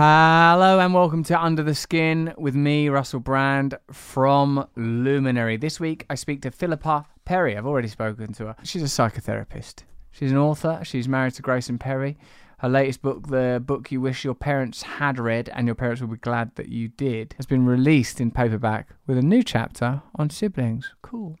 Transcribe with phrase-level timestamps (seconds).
[0.00, 5.56] Hello and welcome to Under the Skin with me, Russell Brand from Luminary.
[5.56, 7.56] This week I speak to Philippa Perry.
[7.56, 8.56] I've already spoken to her.
[8.62, 9.82] She's a psychotherapist.
[10.12, 10.82] She's an author.
[10.84, 12.16] She's married to Grayson Perry.
[12.58, 16.06] Her latest book, the book you wish your parents had read and your parents will
[16.06, 20.30] be glad that you did, has been released in paperback with a new chapter on
[20.30, 20.94] siblings.
[21.02, 21.40] Cool.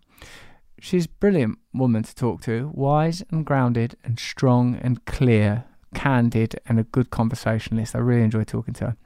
[0.80, 5.64] She's a brilliant woman to talk to, wise and grounded and strong and clear
[5.94, 7.94] candid and a good conversationalist.
[7.94, 8.96] I really enjoy talking to her.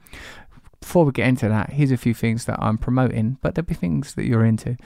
[0.81, 3.75] Before we get into that, here's a few things that I'm promoting, but there'll be
[3.75, 4.77] things that you're into.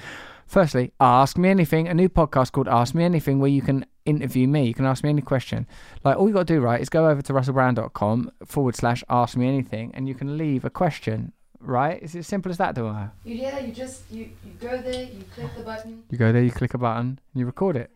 [0.47, 4.47] Firstly, Ask Me Anything, a new podcast called Ask Me Anything where you can interview
[4.47, 4.67] me.
[4.67, 5.67] You can ask me any question.
[6.05, 9.37] Like, all you got to do, right, is go over to russellbrand.com forward slash ask
[9.37, 11.99] me anything and you can leave a question, right?
[12.01, 13.09] It's as simple as that, do I?
[13.25, 16.05] Yeah, you just you, you go there, you click the button.
[16.11, 17.91] You go there, you click a button, and you record it.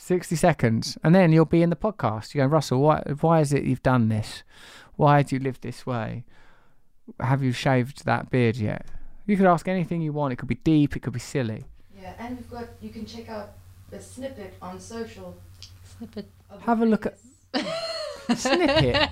[0.00, 2.34] 60 seconds, and then you'll be in the podcast.
[2.34, 4.42] You go, Russell, why, why is it you've done this?
[4.96, 6.24] Why do you live this way?
[7.20, 8.86] Have you shaved that beard yet?
[9.26, 10.32] You could ask anything you want.
[10.32, 11.64] It could be deep, it could be silly.
[12.00, 13.52] Yeah, and we've got you can check out
[13.90, 15.36] the snippet on social.
[15.98, 16.26] Snippet.
[16.60, 17.18] Have a look at
[17.52, 19.08] previous- snippet.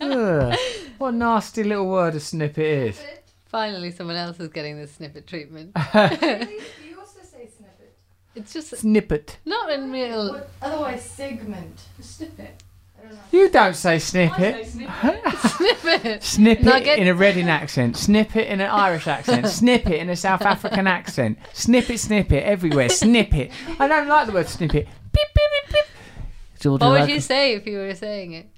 [0.00, 0.58] Ugh,
[0.98, 3.02] what a nasty little word a snippet is.
[3.46, 5.72] Finally, someone else is getting the snippet treatment.
[5.94, 6.58] really?
[6.88, 7.94] You also say snippet.
[8.34, 9.38] It's just a Snippet.
[9.44, 10.42] not in real.
[10.62, 11.80] Otherwise, segment.
[12.00, 12.62] Snippet.
[13.02, 13.18] Don't.
[13.32, 14.66] You don't say snippet.
[14.68, 16.22] Snippet.
[16.22, 16.98] Snippet Nugget.
[16.98, 21.36] in a Reading accent, snippet in an Irish accent, snippet in a South African accent,
[21.52, 23.50] snippet, snippet everywhere, snippet.
[23.80, 24.86] I don't like the word snippet.
[25.12, 26.70] Beep, beep, beep, beep.
[26.70, 28.48] What would Michael- you say if you were saying it?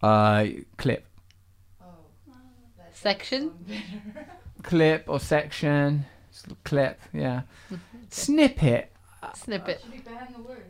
[0.00, 0.46] Uh,
[0.78, 1.04] clip,
[1.82, 1.86] Oh,
[2.92, 3.50] Section?
[4.62, 6.04] clip or section,
[6.64, 7.00] clip.
[7.12, 7.42] Yeah,
[8.10, 8.92] snippet.
[9.34, 9.80] Snippet.
[9.82, 10.64] Should we ban the word?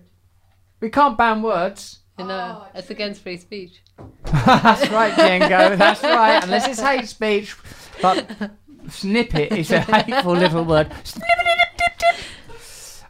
[0.81, 2.01] We can't ban words.
[2.19, 2.95] You know, Oh, that's true.
[2.95, 3.83] against free speech.
[4.25, 5.77] That's right, Django.
[5.77, 6.43] That's right.
[6.43, 7.55] Unless it's hate speech,
[8.01, 8.27] but
[8.89, 10.91] snippet is a hateful little word.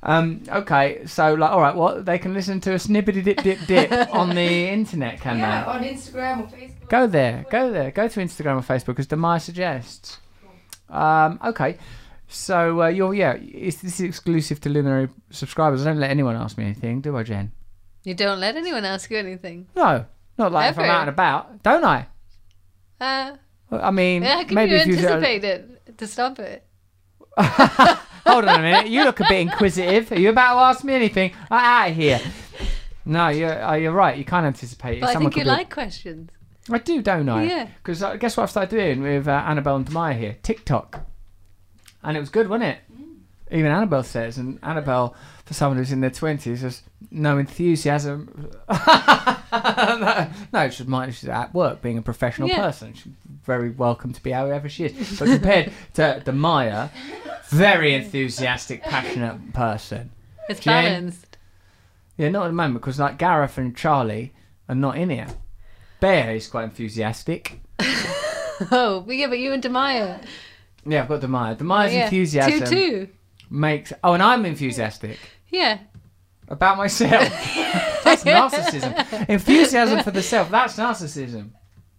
[0.02, 3.58] Um, okay, so like, all right, what they can listen to a snippety dip dip
[3.66, 5.40] dip on the internet, can they?
[5.42, 5.70] yeah, they?
[5.70, 6.88] on Instagram or Facebook.
[6.88, 10.18] Go there, go there, go to Instagram or Facebook as Demaya suggests.
[10.88, 11.78] Um, okay,
[12.28, 15.82] so uh, you're yeah, is this is exclusive to Luminary subscribers?
[15.82, 17.52] I don't let anyone ask me anything, do I, Jen?
[18.04, 19.66] You don't let anyone ask you anything.
[19.74, 20.04] No,
[20.38, 22.06] not like if I'm out and about, don't I?
[23.00, 23.36] Uh,
[23.70, 26.64] I mean, how can maybe you if you anticipate it to stop it?
[27.38, 28.88] Hold on a minute.
[28.88, 30.10] You look a bit inquisitive.
[30.12, 31.32] Are you about to ask me anything?
[31.50, 32.20] I'm out of here.
[33.04, 34.16] No, you're uh, you're right.
[34.16, 34.98] You can't anticipate.
[34.98, 35.00] it.
[35.02, 36.30] But I think you be- like questions.
[36.70, 37.44] I do, don't I?
[37.44, 37.68] Yeah.
[37.82, 40.36] Because uh, guess what I've started doing with uh, Annabelle and Demaya here?
[40.42, 41.06] TikTok.
[42.06, 42.78] And it was good, wasn't it?
[42.90, 43.16] Mm.
[43.50, 48.50] Even Annabelle says, and Annabelle, for someone who's in their twenties, has no enthusiasm.
[49.52, 52.62] no, no, she's mind she's at work, being a professional Yeah.
[52.62, 52.94] person.
[52.94, 53.12] She's
[53.44, 55.18] very welcome to be however she is.
[55.18, 56.90] But compared to Demaya,
[57.48, 60.10] very enthusiastic, passionate person.
[60.48, 60.84] It's Jen?
[60.84, 61.36] balanced.
[62.16, 64.32] Yeah, not at the moment because like Gareth and Charlie
[64.68, 65.26] are not in here.
[66.00, 67.60] Bear is quite enthusiastic.
[68.72, 70.24] Oh, yeah, but you and Demaya.
[70.86, 71.56] Yeah, I've got Demaya.
[71.56, 72.04] Demaya's yeah.
[72.04, 73.08] enthusiasm Two, two.
[73.50, 73.92] makes.
[74.04, 75.18] Oh, and I'm enthusiastic
[75.50, 75.78] Yeah.
[76.48, 77.28] about myself.
[78.04, 79.28] that's narcissism.
[79.28, 80.50] Enthusiasm for the self.
[80.50, 81.50] That's narcissism,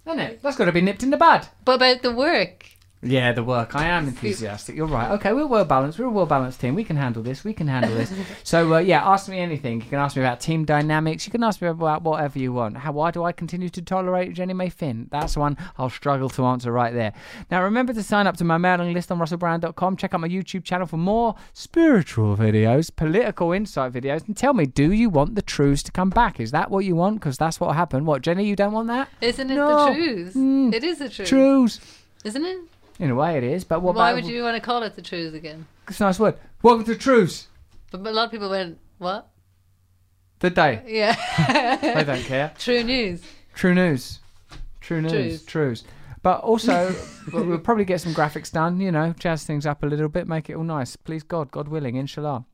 [0.05, 0.41] isn't it?
[0.41, 1.47] That's got to be nipped in the bud.
[1.65, 2.65] But about the work.
[3.03, 3.75] Yeah, the work.
[3.75, 4.75] I am enthusiastic.
[4.75, 5.11] You're right.
[5.11, 5.99] Okay, we're well balanced.
[5.99, 6.73] We're a well balanced team.
[6.73, 7.43] We can handle this.
[7.43, 8.11] We can handle this.
[8.43, 9.81] so uh, yeah, ask me anything.
[9.81, 11.25] You can ask me about team dynamics.
[11.27, 12.77] You can ask me about whatever you want.
[12.77, 12.93] How?
[12.93, 15.09] Why do I continue to tolerate Jenny May Finn?
[15.11, 17.13] That's one I'll struggle to answer right there.
[17.51, 19.97] Now remember to sign up to my mailing list on russellbrand.com.
[19.97, 24.65] Check out my YouTube channel for more spiritual videos, political insight videos, and tell me,
[24.65, 26.39] do you want the truths to come back?
[26.39, 27.19] Is that what you want?
[27.19, 28.07] Because that's what happened.
[28.07, 28.45] What, Jenny?
[28.47, 29.07] You don't want that?
[29.21, 29.89] Isn't it No.
[29.89, 30.33] the truth?
[30.33, 30.73] Mm.
[30.73, 31.27] It is the truth.
[31.29, 31.79] Truths.
[32.23, 32.57] Isn't it?
[32.99, 33.63] In a way, it is.
[33.63, 34.23] But what Why about?
[34.23, 35.67] would you want to call it the truth again?
[35.87, 36.35] It's a nice word.
[36.63, 37.47] Welcome to truths.
[37.91, 39.29] But a lot of people went, what?
[40.39, 40.81] The day.
[40.85, 41.15] Yeah.
[41.93, 42.53] they don't care.
[42.57, 43.21] True news.
[43.53, 44.19] True news.
[44.81, 45.11] True news.
[45.11, 45.45] Truths.
[45.45, 45.83] Truths.
[46.21, 46.93] But also,
[47.33, 50.49] we'll probably get some graphics done, you know, jazz things up a little bit, make
[50.49, 50.95] it all nice.
[50.95, 52.45] Please God, God willing, inshallah.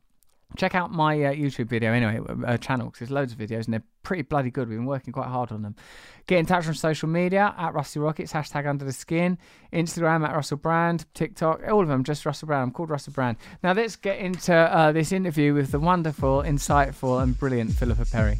[0.57, 3.73] Check out my uh, YouTube video anyway, uh, channel, because there's loads of videos and
[3.73, 4.69] they're pretty bloody good.
[4.69, 5.75] We've been working quite hard on them.
[6.27, 9.37] Get in touch on social media at Rusty Rockets, hashtag under the skin,
[9.71, 12.63] Instagram at Russell Brand, TikTok, all of them, just Russell Brand.
[12.63, 13.37] I'm called Russell Brand.
[13.63, 18.39] Now let's get into uh, this interview with the wonderful, insightful, and brilliant Philippa Perry.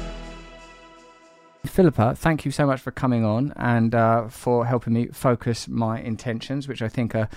[1.65, 5.99] Philippa, thank you so much for coming on and uh, for helping me focus my
[5.99, 7.29] intentions, which I think are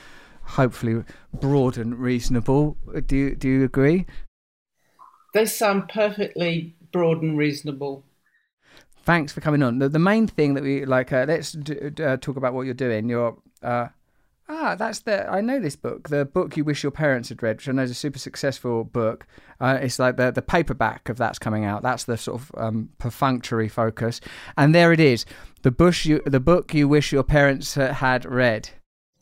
[0.42, 2.76] hopefully broad and reasonable.
[3.06, 4.06] Do you, do you agree?
[5.34, 8.04] They sound perfectly broad and reasonable.
[9.04, 9.78] Thanks for coming on.
[9.78, 13.08] The, the main thing that we like, uh, let's uh, talk about what you're doing.
[13.08, 13.88] You're, uh,
[14.48, 17.56] ah, that's the, I know this book, the book you wish your parents had read,
[17.56, 19.26] which I know is a super successful book.
[19.60, 21.82] Uh, it's like the, the paperback of that's coming out.
[21.82, 24.20] That's the sort of um, perfunctory focus.
[24.56, 25.24] And there it is
[25.62, 28.70] the, bush you, the book you wish your parents had read.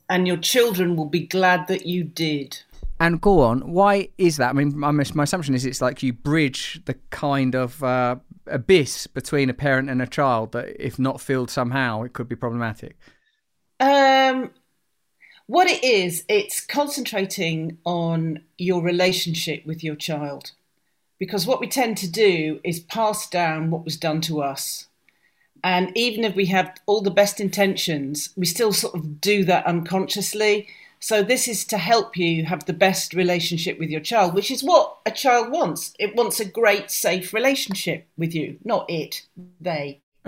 [0.08, 2.58] And your children will be glad that you did.
[3.00, 4.50] And go on, why is that?
[4.50, 8.16] I mean, my, my assumption is it's like you bridge the kind of uh,
[8.46, 12.36] abyss between a parent and a child that, if not filled somehow, it could be
[12.36, 12.96] problematic.
[13.80, 14.50] Um,
[15.46, 20.52] what it is, it's concentrating on your relationship with your child.
[21.18, 24.86] Because what we tend to do is pass down what was done to us.
[25.64, 29.66] And even if we have all the best intentions, we still sort of do that
[29.66, 30.68] unconsciously.
[30.98, 34.62] So, this is to help you have the best relationship with your child, which is
[34.62, 35.94] what a child wants.
[35.98, 39.26] It wants a great, safe relationship with you, not it,
[39.60, 40.00] they.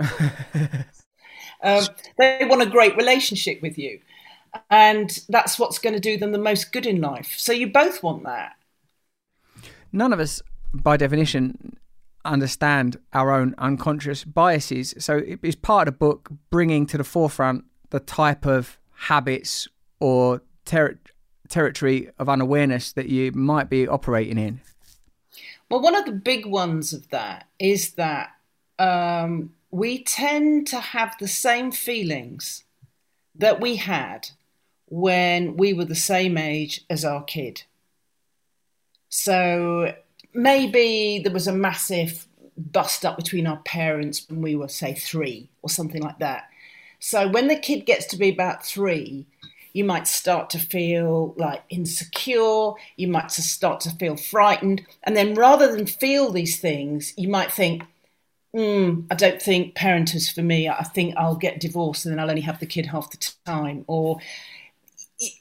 [1.61, 1.85] um,
[2.17, 3.99] they want a great relationship with you.
[4.69, 7.35] And that's what's going to do them the most good in life.
[7.37, 8.53] So, you both want that.
[9.91, 10.41] None of us,
[10.73, 11.77] by definition,
[12.25, 14.93] understand our own unconscious biases.
[14.97, 19.67] So it is part of the book bringing to the forefront the type of habits
[19.99, 20.99] or ter-
[21.47, 24.61] territory of unawareness that you might be operating in.
[25.69, 28.31] Well, one of the big ones of that is that
[28.77, 32.63] um, we tend to have the same feelings
[33.35, 34.29] that we had
[34.87, 37.63] when we were the same age as our kid.
[39.09, 39.93] So
[40.33, 42.27] maybe there was a massive
[42.57, 46.49] bust up between our parents when we were, say, three or something like that.
[46.99, 49.27] So when the kid gets to be about three,
[49.73, 54.85] you might start to feel like insecure, you might start to feel frightened.
[55.03, 57.83] And then rather than feel these things, you might think,
[58.55, 60.69] mm, I don't think parent is for me.
[60.69, 63.83] I think I'll get divorced and then I'll only have the kid half the time.
[63.87, 64.19] Or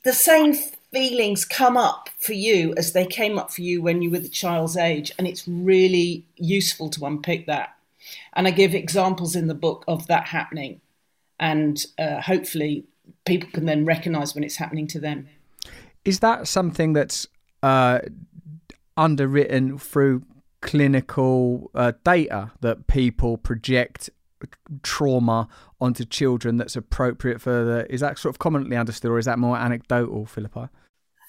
[0.04, 0.54] the same
[0.92, 4.28] feelings come up for you as they came up for you when you were the
[4.28, 5.12] child's age.
[5.18, 7.74] And it's really useful to unpick that.
[8.34, 10.80] And I give examples in the book of that happening.
[11.40, 12.84] And uh, hopefully,
[13.24, 15.28] people can then recognize when it's happening to them.
[16.04, 17.26] Is that something that's
[17.62, 18.00] uh,
[18.96, 20.22] underwritten through
[20.60, 24.10] clinical uh, data that people project
[24.82, 25.48] trauma
[25.80, 29.38] onto children that's appropriate for the is that sort of commonly understood or is that
[29.38, 30.70] more anecdotal philippa?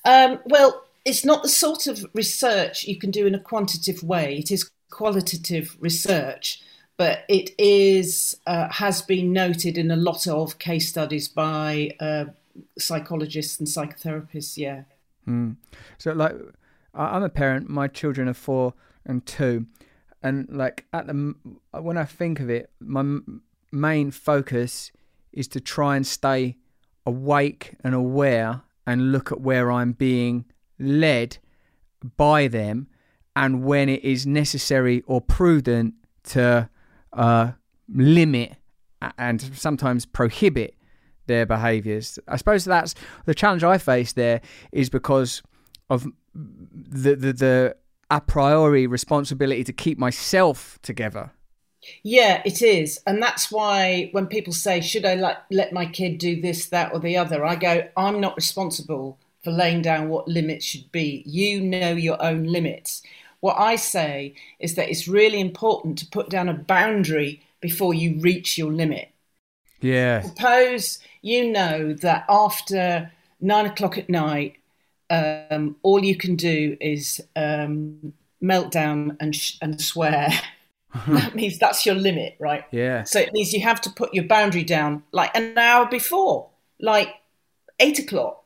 [0.06, 4.38] Um, well it's not the sort of research you can do in a quantitative way.
[4.38, 6.62] It is qualitative research
[6.98, 12.26] but it is uh, has been noted in a lot of case studies by uh,
[12.78, 14.84] psychologists and psychotherapists yeah.
[15.28, 15.56] Mm.
[15.98, 16.36] so like
[16.94, 17.70] i'm a parent.
[17.70, 18.74] My children are four
[19.06, 19.66] and two
[20.26, 21.36] and like at the
[21.72, 23.20] when I think of it, my
[23.72, 24.92] main focus
[25.32, 26.58] is to try and stay
[27.06, 30.46] awake and aware and look at where I'm being
[30.80, 31.38] led
[32.18, 32.88] by them,
[33.36, 36.70] and when it is necessary or prudent to
[37.14, 37.52] uh,
[37.88, 38.56] limit
[39.20, 40.74] and sometimes prohibit
[41.28, 42.18] their behaviours.
[42.28, 44.42] I suppose that's the challenge I face there
[44.72, 45.44] is because
[45.88, 47.76] of the the, the
[48.10, 51.32] a priori responsibility to keep myself together.
[52.04, 53.02] Yeah, it is.
[53.06, 56.94] And that's why when people say, should I let, let my kid do this, that,
[56.94, 61.24] or the other, I go, I'm not responsible for laying down what limits should be.
[61.26, 63.04] You know your own limits.
[63.42, 68.20] What I say is that it's really important to put down a boundary before you
[68.20, 69.10] reach your limit.
[69.82, 70.22] Yeah.
[70.22, 74.56] Suppose you know that after nine o'clock at night,
[75.10, 80.30] um, all you can do is um, melt down and sh- and swear.
[81.08, 82.64] that means that's your limit, right?
[82.72, 83.04] Yeah.
[83.04, 87.16] So it means you have to put your boundary down like an hour before, like
[87.80, 88.44] eight o'clock.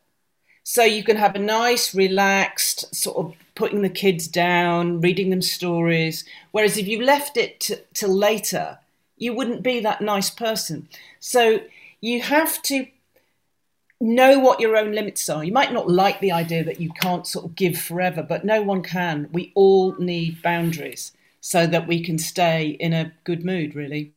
[0.63, 5.41] So you can have a nice, relaxed sort of putting the kids down, reading them
[5.41, 6.25] stories.
[6.51, 8.77] Whereas if you left it t- till later,
[9.17, 10.87] you wouldn't be that nice person.
[11.19, 11.61] So
[12.01, 12.87] you have to
[14.01, 15.43] know what your own limits are.
[15.43, 18.61] You might not like the idea that you can't sort of give forever, but no
[18.61, 19.27] one can.
[19.31, 24.13] We all need boundaries so that we can stay in a good mood, really.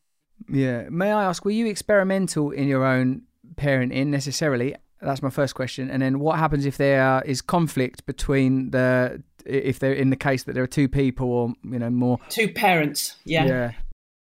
[0.48, 0.88] Yeah.
[0.88, 3.22] May I ask, were you experimental in your own
[3.56, 4.74] parenting necessarily?
[5.00, 5.90] That's my first question.
[5.90, 10.44] And then what happens if there is conflict between the if they're in the case
[10.44, 12.18] that there are two people or you know more.
[12.28, 13.44] Two parents, yeah.
[13.44, 13.72] Yeah.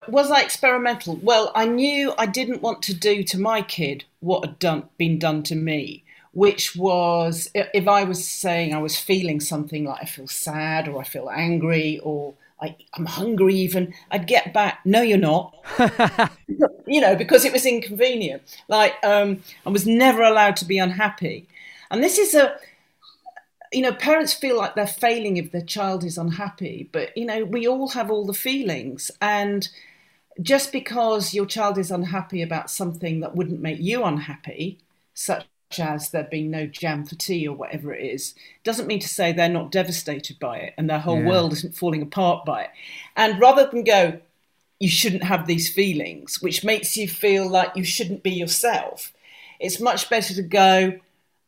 [0.08, 1.16] Was I experimental?
[1.22, 5.20] Well, I knew I didn't want to do to my kid what had done, been
[5.20, 10.06] done to me, which was if I was saying I was feeling something like I
[10.06, 15.02] feel sad or I feel angry or I, I'm hungry, even, I'd get back, no,
[15.02, 15.56] you're not.
[16.88, 18.42] you know, because it was inconvenient.
[18.68, 21.48] Like, um, I was never allowed to be unhappy.
[21.92, 22.56] And this is a,
[23.74, 27.44] you know, parents feel like they're failing if their child is unhappy, but, you know,
[27.44, 29.12] we all have all the feelings.
[29.22, 29.68] And
[30.42, 34.80] just because your child is unhappy about something that wouldn't make you unhappy,
[35.13, 35.46] such
[35.80, 39.32] as there being no jam for tea or whatever it is, doesn't mean to say
[39.32, 41.24] they're not devastated by it and their whole Yeah.
[41.24, 42.70] world isn't falling apart by it.
[43.15, 44.20] And rather than go,
[44.80, 49.13] you shouldn't have these feelings, which makes you feel like you shouldn't be yourself,
[49.60, 51.00] it's much better to go,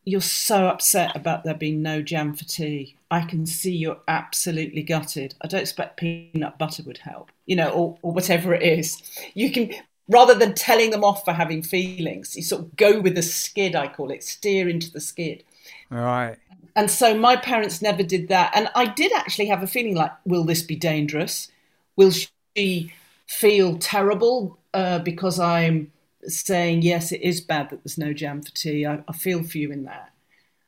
[0.07, 2.95] you're so upset about there being no jam for tea.
[3.11, 5.35] I can see you're absolutely gutted.
[5.41, 9.01] I don't expect peanut butter would help, you know, or, or whatever it is.
[9.33, 9.73] You can,
[10.07, 13.75] rather than telling them off for having feelings, you sort of go with the skid,
[13.75, 15.43] I call it, steer into the skid.
[15.91, 16.37] All right.
[16.77, 18.53] And so my parents never did that.
[18.55, 21.51] And I did actually have a feeling like, will this be dangerous?
[21.97, 22.13] Will
[22.55, 22.93] she
[23.25, 25.91] feel terrible uh, because I'm
[26.27, 28.85] saying, yes, it is bad that there's no jam for tea?
[28.85, 30.11] I, I feel for you in that.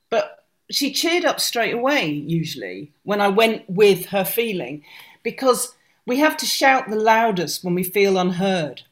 [0.09, 4.83] But she cheered up straight away, usually, when I went with her feeling,
[5.23, 5.75] because
[6.05, 8.83] we have to shout the loudest when we feel unheard.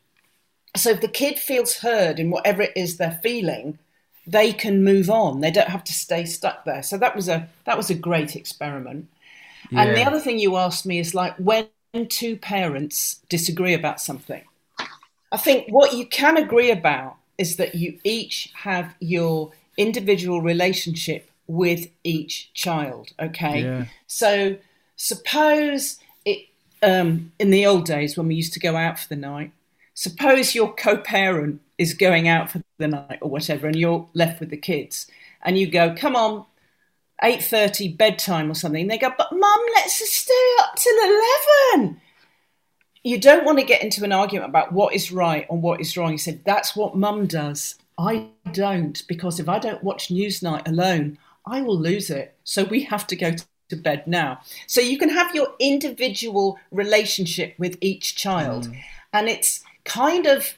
[0.75, 3.79] So if the kid feels heard in whatever it is they're feeling,
[4.27, 5.39] they can move on.
[5.39, 6.83] They don't have to stay stuck there.
[6.83, 9.07] So that was a that was a great experiment.
[9.71, 11.69] And the other thing you asked me is like when
[12.09, 14.43] two parents disagree about something.
[15.31, 21.29] I think what you can agree about is that you each have your individual relationship
[21.48, 23.13] with each child.
[23.19, 23.63] Okay.
[23.63, 23.86] Yeah.
[24.07, 24.57] So
[24.96, 26.48] suppose it
[26.81, 29.51] um, in the old days when we used to go out for the night,
[29.93, 34.50] suppose your co-parent is going out for the night or whatever, and you're left with
[34.50, 35.07] the kids,
[35.43, 36.46] and you go, "Come on,
[37.24, 40.98] eight thirty bedtime or something." And they go, "But mum, let's just stay up till
[41.75, 42.01] 11.
[43.07, 45.95] You don't want to get into an argument about what is right and what is
[45.95, 46.11] wrong.
[46.11, 47.75] You said that's what mum does.
[47.97, 52.35] I don't because if I don't watch Newsnight alone, I will lose it.
[52.43, 53.31] So we have to go
[53.69, 54.41] to bed now.
[54.67, 58.77] So you can have your individual relationship with each child, mm.
[59.13, 60.57] and it's kind of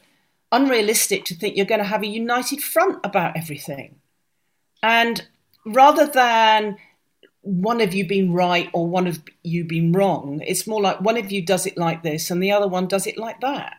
[0.50, 3.94] unrealistic to think you're going to have a united front about everything.
[4.82, 5.24] And
[5.64, 6.78] rather than
[7.42, 11.16] one of you being right or one of you being wrong, it's more like one
[11.16, 13.76] of you does it like this and the other one does it like that.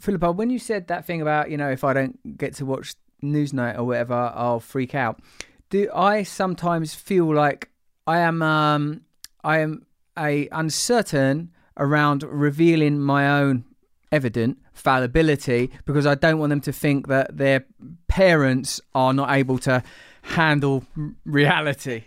[0.00, 2.94] Philippa, when you said that thing about, you know, if I don't get to watch
[3.22, 5.20] Newsnight or whatever, I'll freak out.
[5.68, 7.68] Do I sometimes feel like
[8.06, 9.02] I am um
[9.44, 9.86] I am
[10.18, 13.64] a uncertain around revealing my own
[14.10, 17.64] evident fallibility because I don't want them to think that their
[18.08, 19.82] parents are not able to
[20.22, 20.84] handle
[21.24, 22.04] reality.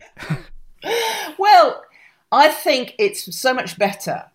[1.38, 1.84] Well,
[2.32, 4.26] I think it's so much better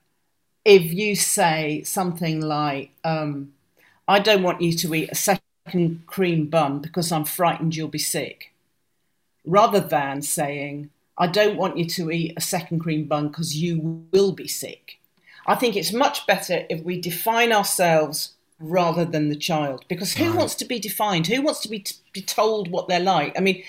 [0.64, 3.52] if you say something like, um,
[4.06, 7.98] I don't want you to eat a second cream bun because I'm frightened you'll be
[7.98, 8.52] sick,
[9.44, 14.06] rather than saying, I don't want you to eat a second cream bun because you
[14.12, 14.98] will be sick.
[15.46, 19.84] I think it's much better if we define ourselves rather than the child.
[19.88, 21.26] Because who wants to be defined?
[21.26, 23.36] Who wants to be, be told what they're like?
[23.36, 23.62] I mean,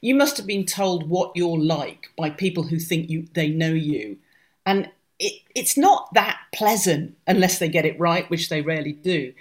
[0.00, 3.72] you must have been told what you're like by people who think you they know
[3.72, 4.18] you.
[4.64, 9.32] And it, it's not that pleasant unless they get it right which they rarely do.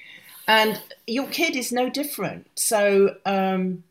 [0.47, 2.47] And your kid is no different.
[2.55, 3.83] So um,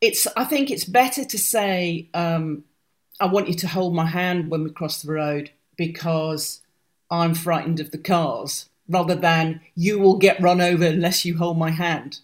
[0.00, 2.64] it's i think it's better to say um,
[3.20, 6.60] i want you to hold my hand when we cross the road because
[7.10, 11.58] i'm frightened of the cars rather than you will get run over unless you hold
[11.58, 12.20] my hand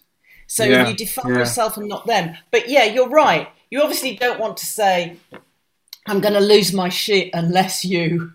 [0.53, 1.39] so Yeah, you define yeah.
[1.39, 2.35] yourself and not them.
[2.51, 3.49] But yeah, you're right.
[3.71, 5.17] You obviously don't want to say,
[6.05, 8.33] I'm going to lose my shit unless you.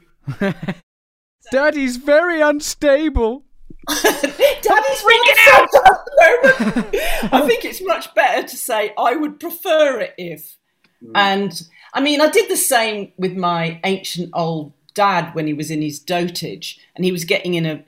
[1.53, 3.45] Daddy's very unstable.
[3.89, 7.33] Daddy's freaking out at the moment.
[7.33, 10.57] I think it's much better to say, I would prefer it if.
[11.03, 11.13] Mm.
[11.15, 11.63] And
[11.95, 15.81] I mean, I did the same with my ancient old dad when he was in
[15.81, 17.85] his dotage and he was getting in a,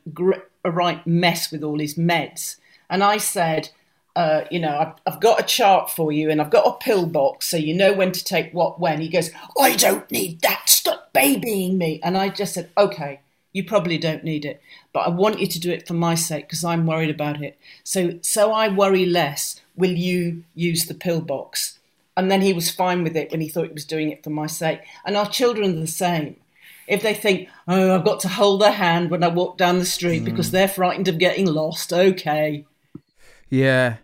[0.65, 2.57] a right mess with all his meds.
[2.89, 3.71] And I said,
[4.15, 7.07] uh, you know, I've, I've got a chart for you and I've got a pill
[7.07, 9.01] box so you know when to take what when.
[9.01, 10.69] He goes, I don't need that.
[10.69, 11.99] Stop babying me.
[12.05, 13.19] And I just said, okay,
[13.53, 14.63] you probably don't need it,
[14.93, 17.59] but I want you to do it for my sake because I'm worried about it.
[17.83, 19.61] So, so I worry less.
[19.75, 21.81] Will you use the pill box?
[22.17, 24.31] And then he was fine with it when he thought he was doing it for
[24.31, 24.83] my sake.
[25.05, 26.37] And our children are the same.
[26.91, 29.85] If they think, oh, I've got to hold their hand when I walk down the
[29.85, 30.53] street because hmm.
[30.53, 32.67] they're frightened of getting lost, okay.
[33.49, 33.97] Yeah.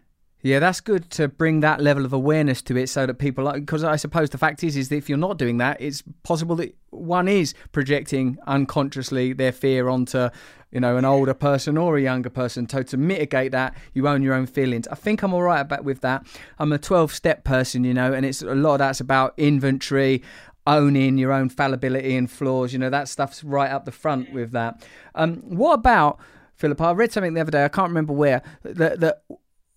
[0.46, 3.56] Yeah, that's good to bring that level of awareness to it so that people like
[3.56, 6.54] because I suppose the fact is is that if you're not doing that, it's possible
[6.56, 10.28] that one is projecting unconsciously their fear onto,
[10.70, 12.68] you know, an older person or a younger person.
[12.68, 14.86] So to mitigate that, you own your own feelings.
[14.86, 16.24] I think I'm all right about with that.
[16.60, 20.22] I'm a 12 step person, you know, and it's a lot of that's about inventory,
[20.66, 22.72] owning your own fallibility and flaws.
[22.72, 24.86] You know, that stuff's right up the front with that.
[25.14, 26.18] Um, what about
[26.56, 26.84] Philippa?
[26.84, 27.64] I read something the other day.
[27.64, 29.22] I can't remember where that that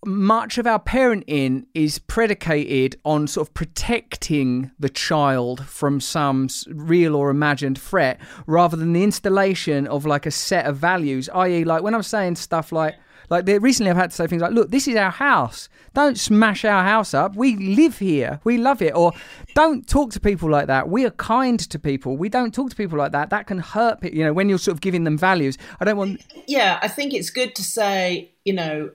[0.05, 7.15] much of our parenting is predicated on sort of protecting the child from some real
[7.15, 11.83] or imagined threat rather than the installation of like a set of values i.e like
[11.83, 12.95] when i'm saying stuff like
[13.29, 15.69] like they, recently i've had to say things like look this is our house.
[15.95, 17.35] Don't smash our house up.
[17.35, 18.39] We live here.
[18.43, 18.93] We love it.
[18.95, 19.11] Or
[19.55, 20.87] don't talk to people like that.
[20.87, 22.15] We are kind to people.
[22.15, 23.31] We don't talk to people like that.
[23.31, 25.57] That can hurt people you know when you're sort of giving them values.
[25.79, 28.91] I don't want yeah, I think it's good to say, you know,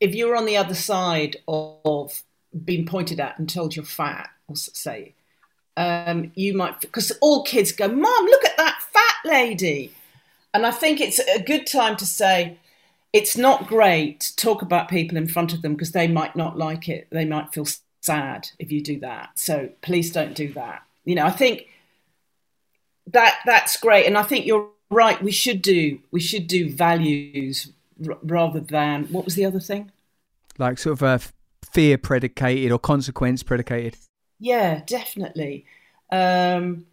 [0.00, 2.22] if you're on the other side of
[2.64, 5.14] being pointed at and told you're fat, or say,
[5.76, 9.92] um, you might, because all kids go, Mom, look at that fat lady.
[10.54, 12.58] And I think it's a good time to say,
[13.16, 16.58] it's not great to talk about people in front of them because they might not
[16.58, 17.08] like it.
[17.10, 17.66] They might feel
[18.02, 19.38] sad if you do that.
[19.38, 20.82] So please don't do that.
[21.04, 21.68] You know, I think
[23.12, 25.22] that that's great, and I think you're right.
[25.22, 27.72] We should do we should do values
[28.06, 29.90] r- rather than what was the other thing?
[30.58, 31.32] like sort of a f-
[31.72, 33.96] fear predicated or consequence predicated
[34.38, 35.66] Yeah, definitely.
[36.10, 36.86] Um,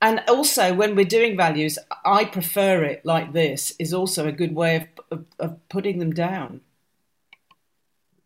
[0.00, 3.72] and also, when we're doing values, I prefer it like this.
[3.78, 6.60] Is also a good way of of, of putting them down.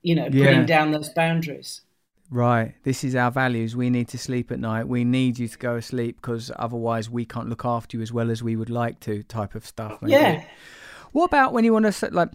[0.03, 0.47] You know, Yeah.
[0.47, 1.83] putting down those boundaries.
[2.31, 2.75] Right.
[2.83, 3.77] This is our values.
[3.77, 4.89] We need to sleep at night.
[4.89, 8.13] We need you to go to sleep because otherwise we can't look after you as
[8.13, 9.23] well as we would like to.
[9.23, 10.01] Type of stuff.
[10.01, 10.13] maybe.
[10.13, 10.45] Yeah.
[11.13, 12.31] What about when you want to like,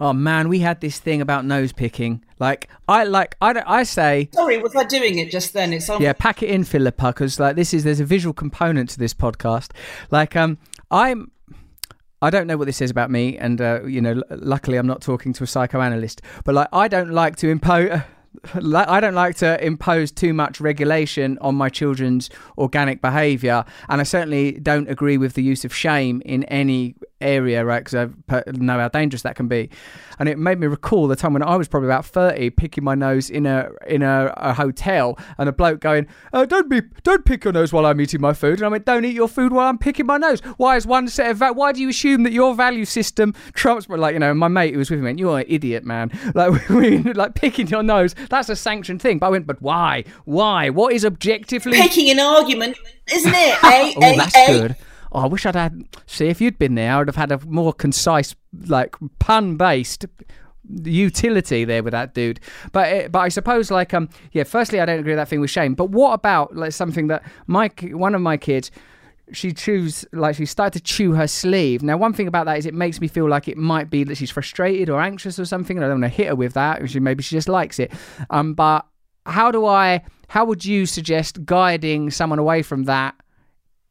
[0.00, 2.24] oh man, we had this thing about nose picking.
[2.38, 5.72] Like I like I I say Sorry, was I doing it just then?
[5.72, 6.00] It's on.
[6.00, 9.14] yeah, pack it in, Philippa, because like this is there's a visual component to this
[9.14, 9.70] podcast.
[10.10, 10.58] Like um,
[10.90, 11.30] I'm.
[12.20, 14.88] I don't know what this is about me, and uh, you know, l- luckily I'm
[14.88, 16.20] not talking to a psychoanalyst.
[16.44, 18.00] But like, I don't like to impose.
[18.54, 24.04] I don't like to impose too much regulation on my children's organic behaviour, and I
[24.04, 27.84] certainly don't agree with the use of shame in any area, right?
[27.84, 29.70] Because I know how dangerous that can be.
[30.18, 32.94] And it made me recall the time when I was probably about thirty, picking my
[32.94, 37.24] nose in a in a, a hotel, and a bloke going, oh, "Don't be, don't
[37.24, 39.52] pick your nose while I'm eating my food." And I went, "Don't eat your food
[39.52, 42.24] while I'm picking my nose." Why is one set of va- why do you assume
[42.24, 43.86] that your value system trumps?
[43.86, 46.10] But like you know, my mate who was with me went, "You're an idiot, man."
[46.38, 49.18] Like we like picking your nose, that's a sanctioned thing.
[49.18, 50.04] But I went, "But why?
[50.24, 50.70] Why?
[50.70, 52.76] What is objectively?" Picking an argument,
[53.12, 53.58] isn't it?
[53.68, 54.46] Oh, eh, that's eh?
[54.46, 54.76] good.
[55.12, 55.84] Oh, I wish I'd had.
[56.06, 58.34] See, if you'd been there, I'd have had a more concise,
[58.66, 60.06] like pun-based
[60.84, 62.40] utility there with that dude.
[62.72, 64.44] But but I suppose like um yeah.
[64.44, 65.74] Firstly, I don't agree with that thing with shame.
[65.74, 68.70] But what about like something that my one of my kids.
[69.30, 71.82] She chews like she started to chew her sleeve.
[71.82, 74.16] Now, one thing about that is it makes me feel like it might be that
[74.16, 75.76] she's frustrated or anxious or something.
[75.76, 76.88] And I don't want to hit her with that.
[76.88, 77.92] She maybe she just likes it.
[78.30, 78.86] Um, but
[79.26, 80.02] how do I?
[80.28, 83.16] How would you suggest guiding someone away from that?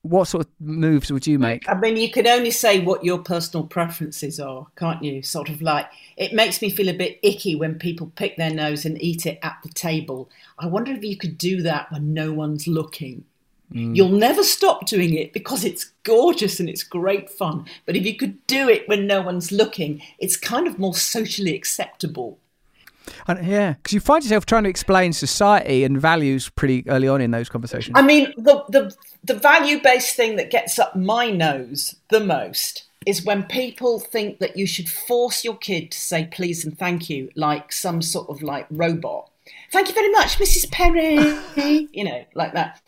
[0.10, 1.42] What sort of moves would you mm.
[1.42, 1.70] make?
[1.70, 5.22] I mean, you can only say what your personal preferences are, can't you?
[5.22, 8.86] Sort of like, it makes me feel a bit icky when people pick their nose
[8.86, 10.30] and eat it at the table.
[10.60, 13.26] I wonder if you could do that when no one's looking.
[13.74, 13.96] Mm.
[13.96, 17.66] You'll never stop doing it because it's gorgeous and it's great fun.
[17.86, 21.54] But if you could do it when no one's looking, it's kind of more socially
[21.56, 22.40] acceptable.
[23.28, 27.22] And, yeah, because you find yourself trying to explain society and values pretty early on
[27.22, 27.96] in those conversations.
[27.98, 32.84] I mean, the the the value based thing that gets up my nose the most
[33.06, 37.10] is when people think that you should force your kid to say please and thank
[37.10, 39.30] you like some sort of like robot.
[39.72, 40.70] Thank you very much, Mrs.
[40.72, 41.88] Perry.
[41.94, 42.82] you know, like that.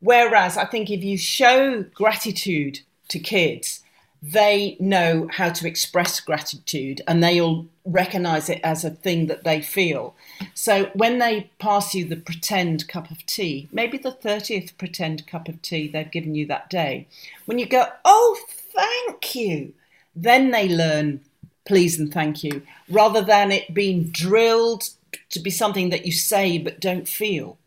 [0.00, 3.83] Whereas I think if you show gratitude to kids,
[4.26, 9.60] they know how to express gratitude and they'll recognize it as a thing that they
[9.60, 10.14] feel.
[10.54, 15.46] So when they pass you the pretend cup of tea, maybe the 30th pretend cup
[15.46, 17.06] of tea they've given you that day,
[17.44, 19.74] when you go, oh, thank you,
[20.16, 21.20] then they learn
[21.66, 24.84] please and thank you rather than it being drilled
[25.28, 27.58] to be something that you say but don't feel.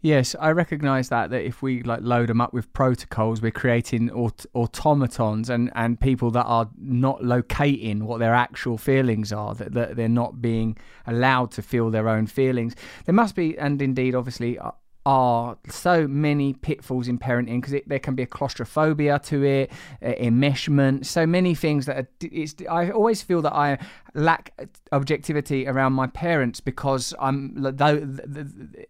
[0.00, 4.10] Yes, I recognise that that if we like load them up with protocols, we're creating
[4.10, 9.72] aut- automatons and, and people that are not locating what their actual feelings are, that,
[9.72, 12.74] that they're not being allowed to feel their own feelings.
[13.04, 14.72] There must be, and indeed, obviously, uh,
[15.04, 20.06] are so many pitfalls in parenting because there can be a claustrophobia to it, uh,
[20.06, 22.54] enmeshment, so many things that are, it's.
[22.70, 23.78] I always feel that I
[24.14, 24.52] lack
[24.92, 28.06] objectivity around my parents because I'm though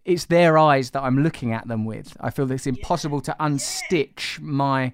[0.05, 2.15] it's their eyes that I'm looking at them with.
[2.19, 4.93] I feel that it's impossible to unstitch my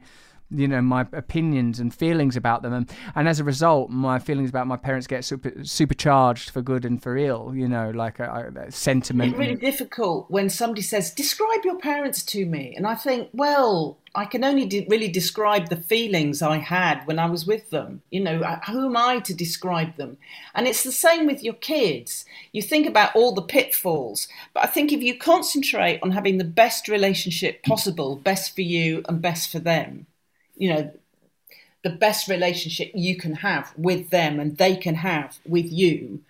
[0.52, 4.50] you know my opinions and feelings about them and, and as a result my feelings
[4.50, 8.52] about my parents get super supercharged for good and for ill you know like a,
[8.56, 12.96] a sentiment It's really difficult when somebody says, "Describe your parents to me," and I
[12.96, 17.46] think, well, I can only de- really describe the feelings I had when I was
[17.46, 18.02] with them.
[18.10, 20.18] You know, uh, who am I to describe them?
[20.56, 22.26] And it's the same with your kids.
[22.52, 26.44] You think about all the pitfalls, but I think if you concentrate on having the
[26.44, 30.08] best relationship possible, best for you and best for them,
[30.60, 30.92] you know,
[31.84, 36.22] the best relationship you can have with them and they can have with you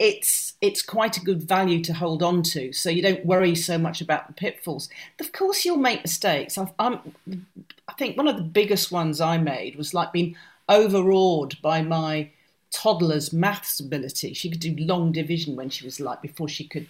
[0.00, 2.72] it's it's quite a good value to hold on to.
[2.72, 4.88] So you don't worry so much about the pitfalls.
[5.20, 6.56] Of course you'll make mistakes.
[6.56, 7.14] I, I'm,
[7.86, 10.36] I think one of the biggest ones i made was like being
[10.70, 12.30] overawed by my
[12.70, 14.32] toddler's maths ability.
[14.32, 16.88] She could do long division when she was like before she could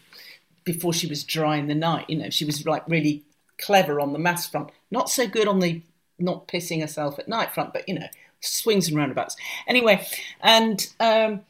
[0.62, 2.08] before she was dry in the night.
[2.08, 3.24] You know she was like really
[3.58, 4.70] clever on the maths front.
[4.92, 5.82] Not so good on the
[6.20, 8.06] not pissing herself at night front but you know
[8.40, 10.06] swings and roundabouts anyway
[10.42, 11.40] and um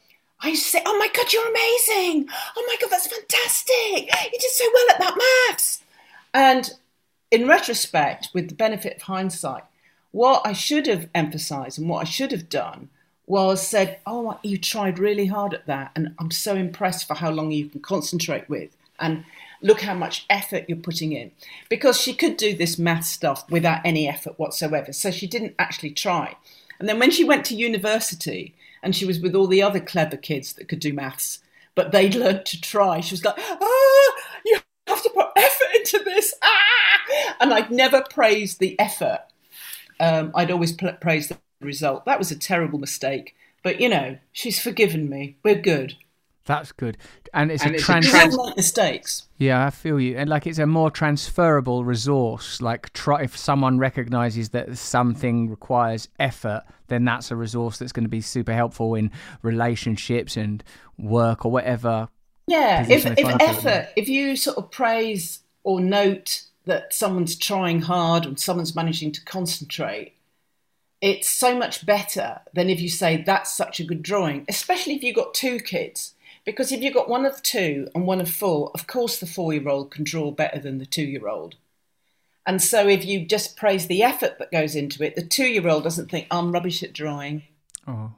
[0.43, 2.27] I say, "Oh my god, you're amazing!
[2.57, 4.09] Oh my god, that's fantastic!
[4.33, 5.17] You did so well at that
[5.49, 5.83] maths."
[6.33, 6.71] And
[7.29, 9.63] in retrospect, with the benefit of hindsight,
[10.11, 12.89] what I should have emphasised and what I should have done
[13.27, 17.29] was said, "Oh, you tried really hard at that, and I'm so impressed for how
[17.29, 19.23] long you can concentrate with, and
[19.61, 21.31] look how much effort you're putting in."
[21.69, 25.91] Because she could do this math stuff without any effort whatsoever, so she didn't actually
[25.91, 26.35] try.
[26.79, 30.17] And then when she went to university and she was with all the other clever
[30.17, 31.39] kids that could do maths,
[31.75, 32.99] but they'd learned to try.
[33.01, 34.11] She was like, ah,
[34.45, 36.33] you have to put effort into this.
[36.41, 37.35] Ah!
[37.39, 39.21] And I'd never praised the effort.
[39.99, 42.05] Um, I'd always praised the result.
[42.05, 43.35] That was a terrible mistake.
[43.63, 45.35] But, you know, she's forgiven me.
[45.43, 45.95] We're good.
[46.45, 46.97] That's good,
[47.33, 48.07] and it's And a it's trans.
[48.07, 49.27] a trans- make mistakes.
[49.37, 52.61] Yeah, I feel you, and like it's a more transferable resource.
[52.61, 58.05] Like, try if someone recognizes that something requires effort, then that's a resource that's going
[58.05, 59.11] to be super helpful in
[59.43, 60.63] relationships and
[60.97, 62.09] work or whatever.
[62.47, 63.47] Yeah, if, if find in.
[63.47, 69.11] effort, if you sort of praise or note that someone's trying hard and someone's managing
[69.11, 70.15] to concentrate,
[71.01, 75.03] it's so much better than if you say that's such a good drawing, especially if
[75.03, 76.13] you've got two kids.
[76.45, 79.53] Because if you've got one of two and one of four, of course the four
[79.53, 81.55] year old can draw better than the two year old.
[82.45, 85.67] And so if you just praise the effort that goes into it, the two year
[85.67, 87.43] old doesn't think I'm rubbish at drawing.
[87.87, 88.13] Oh,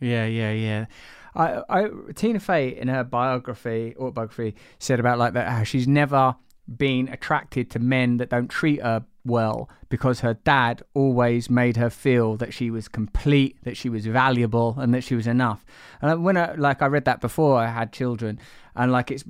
[0.00, 0.86] yeah, yeah, yeah.
[1.34, 6.34] I, I, Tina Fey in her biography, autobiography, said about like that how she's never
[6.76, 11.90] been attracted to men that don't treat her well because her dad always made her
[11.90, 15.64] feel that she was complete, that she was valuable, and that she was enough.
[16.02, 18.38] And when I like I read that before I had children,
[18.76, 19.24] and like it's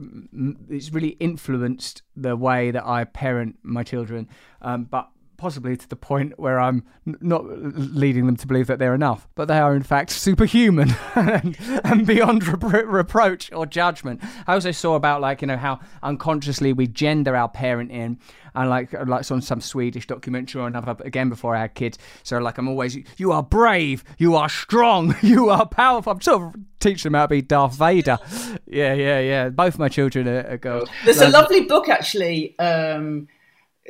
[0.69, 4.29] it's really influenced the way that I parent my children.
[4.63, 8.79] Um, but possibly to the point where I'm n- not leading them to believe that
[8.79, 14.21] they're enough, but they are in fact superhuman and, and beyond repro- reproach or judgment.
[14.47, 18.19] I also saw about like you know how unconsciously we gender our parenting,
[18.55, 21.97] and like like on some Swedish documentary or another again before I had kids.
[22.25, 26.13] So like I'm always you are brave, you are strong, you are powerful.
[26.13, 28.19] I'm sort of teaching them how to be Darth Vader.
[28.71, 29.49] Yeah, yeah, yeah.
[29.49, 30.91] Both my children are, are girls.
[31.05, 33.27] There's a lovely book actually um,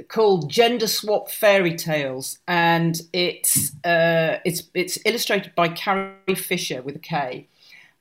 [0.08, 6.96] called Gender Swap Fairy Tales, and it's uh, it's it's illustrated by Carrie Fisher with
[6.96, 7.48] a K.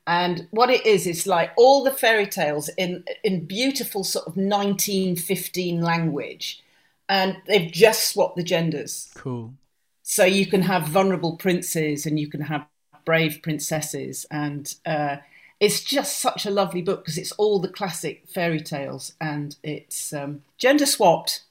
[0.06, 4.36] And what it is, it's like all the fairy tales in in beautiful sort of
[4.36, 6.62] 1915 language,
[7.08, 9.10] and they've just swapped the genders.
[9.14, 9.54] Cool.
[10.02, 12.66] So you can have vulnerable princes and you can have
[13.04, 15.16] brave princesses, and uh,
[15.60, 20.12] it's just such a lovely book because it's all the classic fairy tales and it's
[20.12, 21.42] um, gender swapped,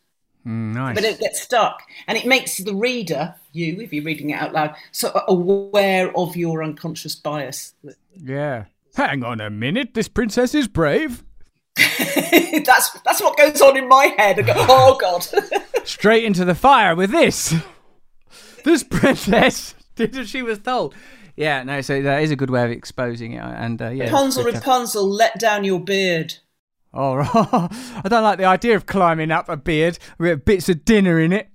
[0.48, 0.96] Mm, nice.
[0.96, 4.54] but it gets stuck, and it makes the reader, you, if you're reading it out
[4.54, 7.74] loud, sort of aware of your unconscious bias.
[8.16, 8.66] Yeah.
[8.96, 9.94] Hang on a minute.
[9.94, 11.24] This princess is brave.
[11.76, 14.40] that's that's what goes on in my head.
[14.40, 15.28] I go, oh god.
[15.88, 17.54] Straight into the fire with this.
[18.64, 20.96] This princess did as she was told.
[21.36, 23.44] Yeah, no, so that is a good way of exposing it.
[23.44, 24.06] And uh, yeah.
[24.06, 26.36] Rapunzel, it's good to- Rapunzel, let down your beard.
[26.98, 27.20] Oh,
[28.04, 31.32] I don't like the idea of climbing up a beard with bits of dinner in
[31.32, 31.48] it.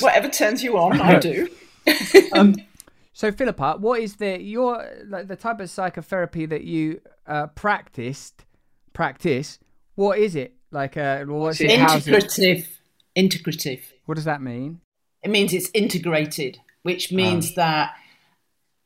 [0.00, 1.48] Whatever turns you on, I do.
[3.12, 8.46] So, Philippa, what is the your like the type of psychotherapy that you uh, practiced
[8.94, 9.58] practice?
[9.94, 10.96] What is it like?
[10.96, 11.70] Uh, what's it?
[11.70, 12.66] Integrative.
[13.14, 13.82] Integrative.
[14.06, 14.80] What does that mean?
[15.22, 17.92] It means it's integrated, which means that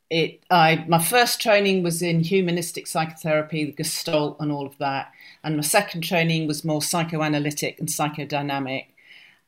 [0.09, 0.43] it.
[0.51, 5.13] I my first training was in humanistic psychotherapy, the Gestalt, and all of that,
[5.45, 8.87] and my second training was more psychoanalytic and psychodynamic,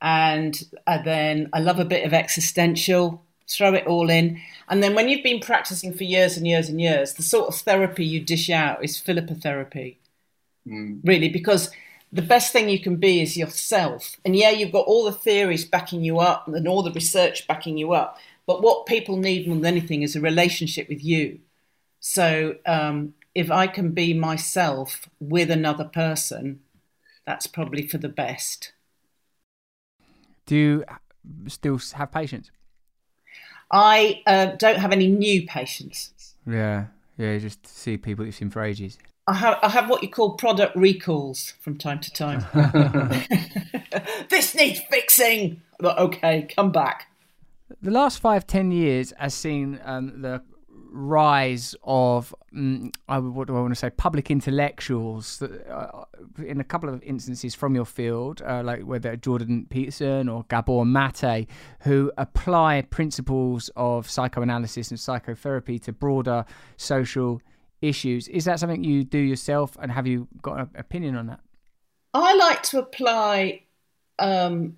[0.01, 3.23] and uh, then I love a bit of existential.
[3.49, 6.79] Throw it all in, and then when you've been practicing for years and years and
[6.81, 9.99] years, the sort of therapy you dish out is Philippa therapy
[11.03, 11.71] really, because
[12.11, 14.17] the best thing you can be is yourself.
[14.25, 17.77] And yeah, you've got all the theories backing you up and all the research backing
[17.77, 18.17] you up.
[18.45, 21.39] But what people need more than anything is a relationship with you.
[21.99, 26.59] So um, if I can be myself with another person,
[27.23, 28.73] that's probably for the best.
[30.47, 30.85] Do you
[31.45, 32.49] still have patience?
[33.69, 36.33] I uh, don't have any new patients.
[36.47, 37.33] Yeah, yeah.
[37.33, 38.97] You just see people you've seen for ages.
[39.27, 42.43] I have, I have what you call product recalls from time to time.
[44.29, 45.61] this needs fixing.
[45.79, 47.05] But okay, come back.
[47.83, 50.41] The last five, ten years has seen um, the
[50.97, 56.05] rise of, mm, I what do I want to say, public intellectuals that, uh,
[56.43, 60.85] in a couple of instances from your field, uh, like whether Jordan Peterson or Gabor
[60.85, 61.47] Mate,
[61.81, 66.45] who apply principles of psychoanalysis and psychotherapy to broader
[66.77, 67.41] social
[67.81, 68.27] issues.
[68.27, 71.39] Is that something you do yourself, and have you got an opinion on that?
[72.13, 73.61] I like to apply
[74.17, 74.77] um,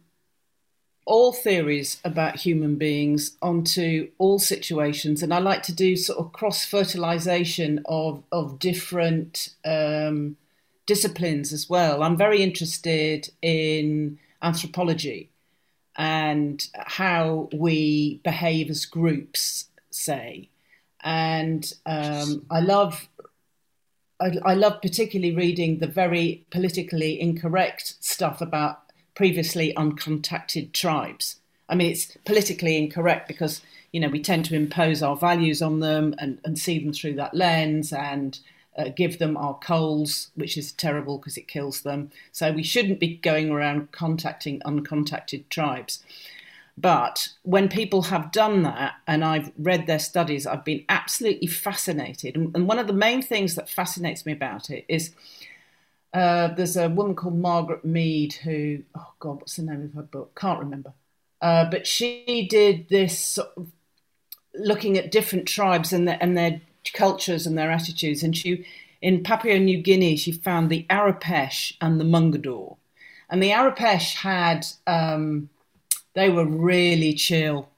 [1.09, 6.31] all theories about human beings onto all situations, and I like to do sort of
[6.31, 10.37] cross fertilization of of different um,
[10.85, 12.03] disciplines as well.
[12.03, 15.29] I'm very interested in anthropology
[15.95, 20.47] and how we behave as groups, say,
[21.01, 23.09] and um, I love
[24.19, 28.83] I, I love particularly reading the very politically incorrect stuff about
[29.19, 31.41] previously uncontacted tribes.
[31.67, 35.81] I mean, it's politically incorrect because you know we tend to impose our values on
[35.81, 38.39] them and, and see them through that lens and
[38.77, 42.11] uh, give them our coals, which is terrible because it kills them.
[42.31, 46.01] So we shouldn't be going around contacting uncontacted tribes.
[46.77, 52.37] But when people have done that, and I've read their studies, I've been absolutely fascinated.
[52.37, 55.13] And, and one of the main things that fascinates me about it is
[56.13, 60.01] uh, there's a woman called Margaret Mead who, oh God, what's the name of her
[60.01, 60.37] book?
[60.39, 60.93] Can't remember.
[61.41, 63.71] Uh, but she did this sort of
[64.55, 66.61] looking at different tribes and their, and their
[66.93, 68.23] cultures and their attitudes.
[68.23, 68.65] And she,
[69.01, 72.77] in Papua New Guinea, she found the Arapesh and the Mungador.
[73.29, 75.49] And the Arapesh had, um,
[76.15, 77.69] they were really chill.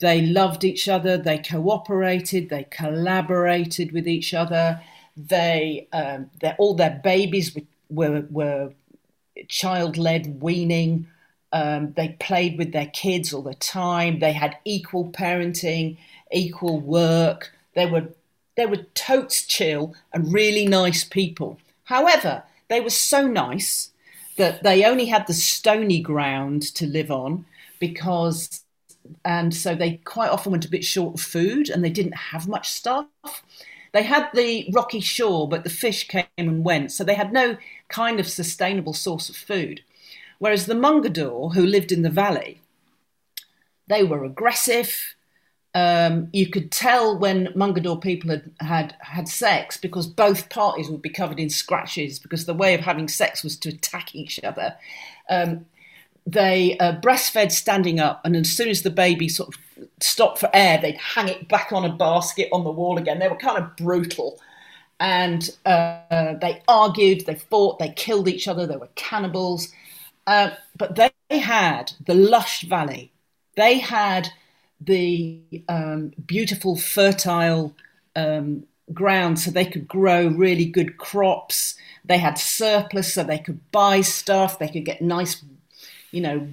[0.00, 1.16] They loved each other.
[1.16, 2.50] They cooperated.
[2.50, 4.82] They collaborated with each other.
[5.16, 8.72] They, um, all their babies were, were, were
[9.48, 11.06] child-led weaning.
[11.52, 14.18] Um, they played with their kids all the time.
[14.18, 15.98] They had equal parenting,
[16.32, 17.52] equal work.
[17.74, 18.08] They were
[18.56, 21.58] they were totes chill and really nice people.
[21.84, 23.90] However, they were so nice
[24.36, 27.46] that they only had the stony ground to live on
[27.78, 28.62] because
[29.24, 32.46] and so they quite often went a bit short of food and they didn't have
[32.46, 33.08] much stuff.
[33.92, 37.56] They had the rocky shore, but the fish came and went, so they had no
[37.88, 39.82] kind of sustainable source of food.
[40.38, 42.60] Whereas the Mungador, who lived in the valley,
[43.88, 45.14] they were aggressive.
[45.74, 51.02] Um, you could tell when Mungador people had, had had sex because both parties would
[51.02, 54.76] be covered in scratches because the way of having sex was to attack each other.
[55.28, 55.66] Um,
[56.26, 59.60] they uh, breastfed standing up, and as soon as the baby sort of
[60.00, 63.18] stopped for air, they'd hang it back on a basket on the wall again.
[63.18, 64.40] They were kind of brutal.
[64.98, 69.68] And uh, they argued, they fought, they killed each other, they were cannibals.
[70.26, 73.10] Uh, but they had the lush valley.
[73.56, 74.28] They had
[74.80, 77.74] the um, beautiful, fertile
[78.16, 81.76] um, ground so they could grow really good crops.
[82.04, 84.58] They had surplus so they could buy stuff.
[84.58, 85.42] They could get nice,
[86.10, 86.46] you know,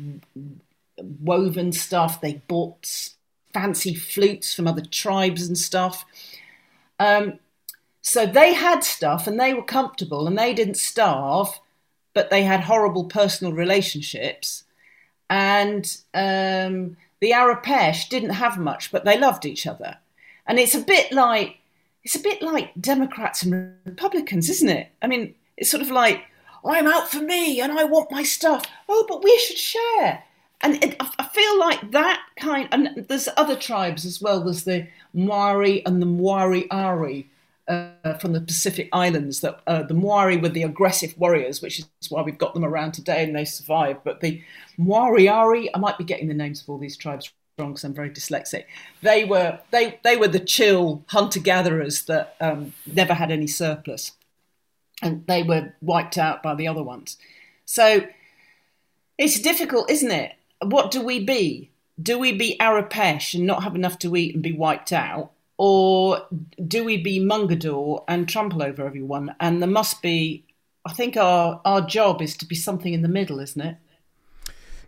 [0.97, 2.21] woven stuff.
[2.21, 3.11] They bought
[3.57, 6.05] fancy flutes from other tribes and stuff.
[6.99, 7.39] Um,
[8.01, 11.59] so they had stuff and they were comfortable and they didn't starve,
[12.13, 14.63] but they had horrible personal relationships.
[15.29, 19.97] And um, the Arapesh didn't have much, but they loved each other.
[20.45, 21.57] And it's a bit like
[22.03, 24.87] it's a bit like Democrats and Republicans, isn't it?
[25.01, 26.21] I mean, It's sort of like,
[26.63, 28.65] I'm out for me and I want my stuff.
[28.87, 30.23] Oh, but we should share.
[30.61, 34.43] And it, I feel like that kind, and there's other tribes as well.
[34.43, 37.27] There's the Maori and the Moriori
[37.67, 39.41] uh, from the Pacific Islands.
[39.41, 42.93] That uh, the Maori were the aggressive warriors, which is why we've got them around
[42.93, 43.99] today and they survived.
[44.03, 44.41] But the
[44.79, 48.09] Moriori, I might be getting the names of all these tribes wrong because I'm very
[48.09, 48.65] dyslexic.
[49.01, 54.13] They were they they were the chill hunter gatherers that um, never had any surplus,
[55.01, 57.17] and they were wiped out by the other ones.
[57.65, 58.07] So
[59.17, 60.36] it's difficult, isn't it?
[60.61, 61.71] What do we be?
[62.01, 65.31] Do we be Arapesh and not have enough to eat and be wiped out?
[65.57, 66.27] Or
[66.67, 69.35] do we be Mungador and trample over everyone?
[69.39, 70.45] And there must be,
[70.85, 73.77] I think our, our job is to be something in the middle, isn't it?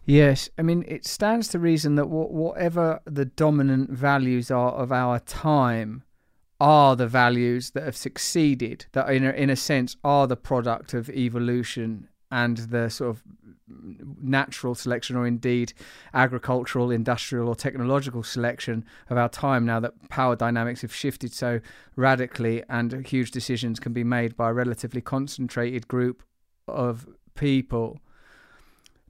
[0.05, 5.19] Yes, I mean it stands to reason that whatever the dominant values are of our
[5.19, 6.03] time
[6.59, 10.93] are the values that have succeeded, that in a, in a sense are the product
[10.93, 13.23] of evolution and the sort of
[14.21, 15.73] natural selection, or indeed
[16.13, 19.65] agricultural, industrial, or technological selection of our time.
[19.65, 21.59] Now that power dynamics have shifted so
[21.95, 26.23] radically, and huge decisions can be made by a relatively concentrated group
[26.67, 27.99] of people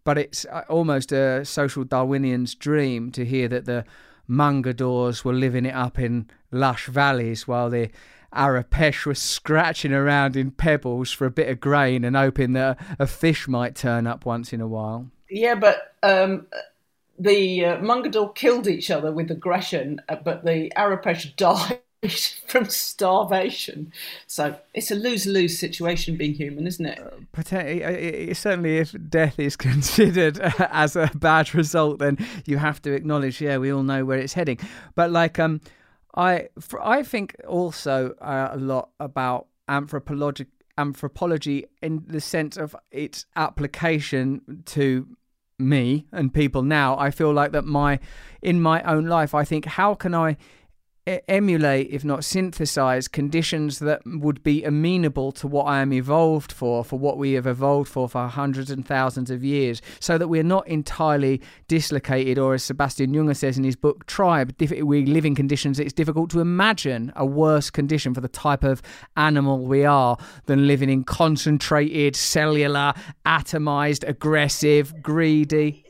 [0.04, 3.86] but it's uh, almost a social Darwinian's dream to hear that the
[4.30, 7.90] Mungadors were living it up in lush valleys while the
[8.34, 13.08] Arapesh was scratching around in pebbles for a bit of grain and hoping that a
[13.08, 15.10] fish might turn up once in a while.
[15.30, 16.48] Yeah, but um,
[17.18, 21.82] the uh, Mungador killed each other with aggression, uh, but the Arapesh died
[22.48, 23.92] from starvation.
[24.26, 27.00] So it's a lose lose situation being human, isn't it?
[27.34, 33.42] Poten- certainly, if death is considered as a bad result, then you have to acknowledge,
[33.42, 34.60] yeah, we all know where it's heading.
[34.96, 35.62] But like, um,
[36.16, 36.50] I
[36.84, 44.64] I think also uh, a lot about anthropology anthropology in the sense of its application
[44.66, 45.08] to
[45.60, 46.98] me and people now.
[46.98, 48.00] I feel like that my
[48.42, 50.38] in my own life, I think how can I
[51.28, 56.84] emulate, if not synthesize, conditions that would be amenable to what I am evolved for,
[56.84, 60.44] for what we have evolved for for hundreds and thousands of years, so that we're
[60.44, 65.36] not entirely dislocated, or as Sebastian Junger says in his book Tribe, we live in
[65.36, 68.82] conditions it's difficult to imagine a worse condition for the type of
[69.18, 72.94] animal we are than living in concentrated, cellular,
[73.26, 75.84] atomized, aggressive, greedy.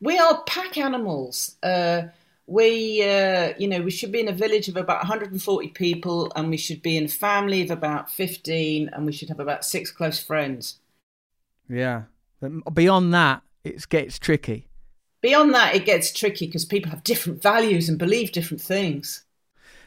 [0.00, 1.56] We are pack animals.
[1.62, 2.02] Uh,
[2.46, 6.50] we, uh, you know, we should be in a village of about 140 people, and
[6.50, 9.90] we should be in a family of about 15, and we should have about six
[9.90, 10.78] close friends.
[11.68, 12.02] Yeah.
[12.40, 14.68] But beyond that, it gets tricky.
[15.22, 19.23] Beyond that, it gets tricky because people have different values and believe different things.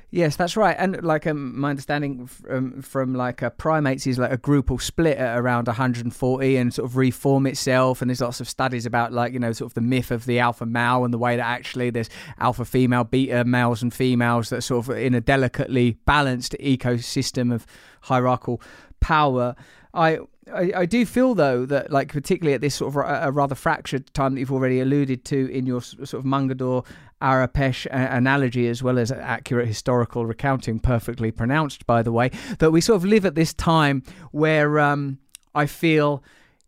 [0.09, 0.75] Yes, that's right.
[0.79, 4.79] And like um, my understanding from, from like uh, primates is like a group will
[4.79, 8.01] split at around 140 and sort of reform itself.
[8.01, 10.39] And there's lots of studies about like you know sort of the myth of the
[10.39, 14.61] alpha male and the way that actually there's alpha female, beta males and females that
[14.61, 17.65] sort of in a delicately balanced ecosystem of
[18.01, 18.61] hierarchical
[19.01, 19.55] power.
[19.93, 20.19] I
[20.53, 23.55] I, I do feel though that like particularly at this sort of a, a rather
[23.55, 26.85] fractured time that you've already alluded to in your sort of Mungador
[27.21, 32.71] Arapesh uh, analogy as well as accurate historical recounting perfectly pronounced by the way that
[32.71, 35.17] we sort of live at this time where um,
[35.55, 36.23] I feel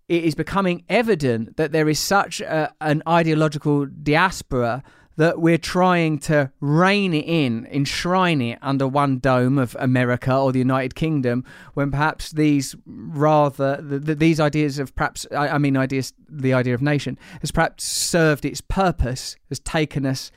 [0.07, 4.83] it is becoming evident that there is such a, an ideological diaspora
[5.19, 10.53] that we're trying to rein it in, enshrine it under one dome of America or
[10.53, 15.57] the United Kingdom, when perhaps these rather the, the, these ideas of perhaps I, I
[15.57, 20.31] mean ideas the idea of nation has perhaps served its purpose, has taken us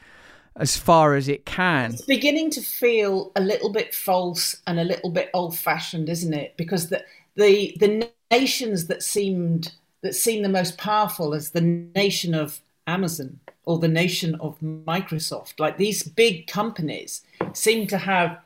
[0.57, 1.93] as far as it can.
[1.93, 6.57] It's beginning to feel a little bit false and a little bit old-fashioned, isn't it?
[6.57, 7.05] Because the
[7.37, 13.41] the the nations that seemed that seem the most powerful as the nation of Amazon
[13.65, 18.39] or the nation of Microsoft, like these big companies, seem to have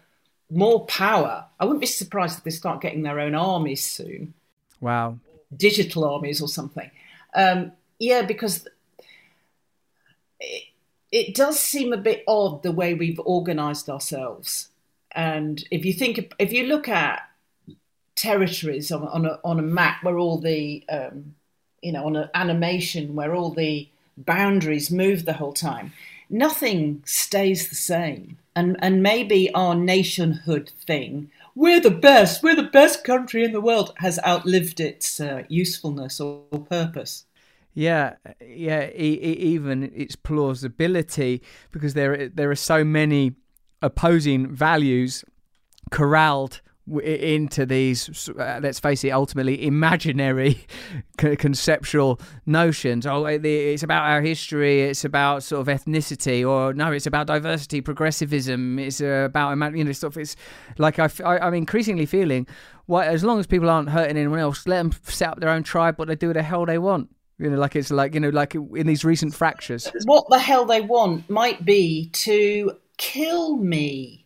[0.50, 1.46] more power.
[1.58, 4.34] I wouldn't be surprised if they start getting their own armies soon,
[4.80, 5.18] Wow.
[5.56, 6.90] digital armies or something.
[7.34, 8.68] Um, yeah, because
[10.38, 10.64] it,
[11.10, 14.68] it does seem a bit odd the way we've organized ourselves.
[15.12, 17.22] And if you think, if you look at
[18.14, 21.34] territories on, on, a, on a map where all the, um,
[21.82, 25.92] you know, on an animation where all the boundaries move the whole time,
[26.30, 28.38] nothing stays the same.
[28.54, 33.60] And, and maybe our nationhood thing, we're the best, we're the best country in the
[33.60, 37.24] world, has outlived its uh, usefulness or, or purpose.
[37.74, 38.88] Yeah, yeah.
[38.88, 43.34] E- e- even its plausibility, because there there are so many
[43.82, 45.24] opposing values
[45.90, 46.62] corralled
[47.02, 50.64] into these, uh, let's face it, ultimately imaginary
[51.16, 53.06] conceptual notions.
[53.06, 57.80] Oh, it's about our history, it's about sort of ethnicity, or no, it's about diversity,
[57.80, 60.16] progressivism, it's uh, about, you know, stuff.
[60.16, 60.36] It's
[60.78, 62.46] like I I, I'm increasingly feeling,
[62.86, 65.62] well, as long as people aren't hurting anyone else, let them set up their own
[65.62, 67.10] tribe, but they do the hell they want.
[67.38, 69.90] You know, like it's like, you know, like in these recent fractures.
[70.04, 74.25] What the hell they want might be to kill me.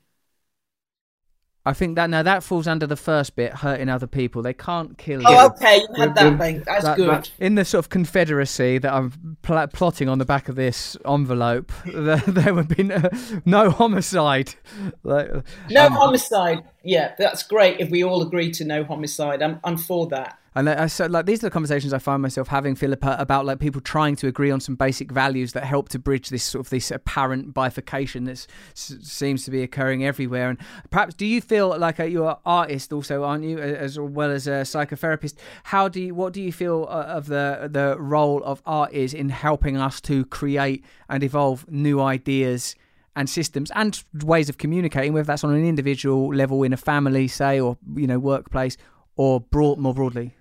[1.67, 4.41] I think that now that falls under the first bit, hurting other people.
[4.41, 5.27] They can't kill you.
[5.29, 6.63] Oh, okay, you had that thing.
[6.65, 7.11] That's That- good.
[7.11, 10.97] that- in the sort of confederacy that I'm pl- plotting on the back of this
[11.07, 13.03] envelope, there, there would be no,
[13.45, 14.55] no homicide.
[15.03, 15.31] Like,
[15.69, 16.65] No um, homicide.
[16.83, 17.81] Yeah, that's great.
[17.81, 20.39] If we all agree to no homicide, I'm I'm for that.
[20.55, 23.61] And I, so, like these are the conversations I find myself having, Philippa, about like
[23.61, 26.71] people trying to agree on some basic values that help to bridge this sort of
[26.71, 30.51] this apparent bifurcation that seems to be occurring everywhere.
[30.51, 30.59] And
[30.91, 34.49] perhaps, do you feel like a, you're an artist also, aren't you, as well as
[34.49, 35.35] a psychotherapist?
[35.65, 39.15] How do you, what do you feel uh, of the the role of art is
[39.15, 42.75] in helping us to create and evolve new ideas?
[43.17, 47.29] And systems and ways of communicating, whether that's on an individual level in a family,
[47.29, 48.77] say, or you know, workplace,
[49.17, 50.35] or broad more broadly.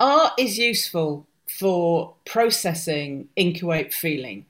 [0.00, 4.46] Art is useful for processing inchoate feeling.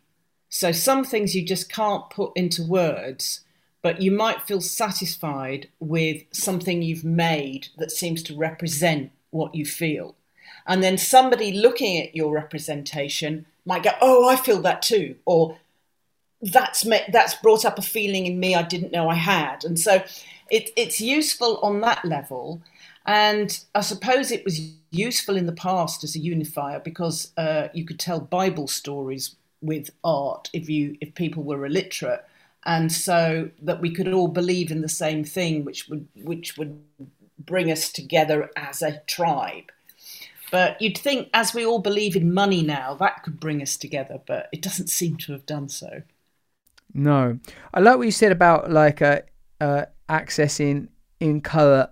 [0.49, 3.41] So some things you just can't put into words,
[3.83, 9.67] but you might feel satisfied with something you've made that seems to represent what you
[9.67, 10.15] feel.
[10.67, 15.59] And then somebody looking at your representation might go, "Oh, I feel that too," or
[16.45, 19.65] that's me- that's brought up a feeling in me I didn't know I had.
[19.65, 20.05] And so
[20.51, 22.63] it, it's useful on that level.
[23.07, 27.85] And I suppose it was useful in the past as a unifier because uh, you
[27.85, 32.25] could tell Bible stories with art if you if people were illiterate,
[32.65, 36.81] and so that we could all believe in the same thing, which would which would
[37.39, 39.71] bring us together as a tribe.
[40.51, 44.21] But you'd think, as we all believe in money now, that could bring us together,
[44.27, 46.03] but it doesn't seem to have done so.
[46.95, 47.39] No,
[47.73, 49.23] I like what you said about like uh,
[49.61, 50.89] uh, accessing
[51.19, 51.91] inchoate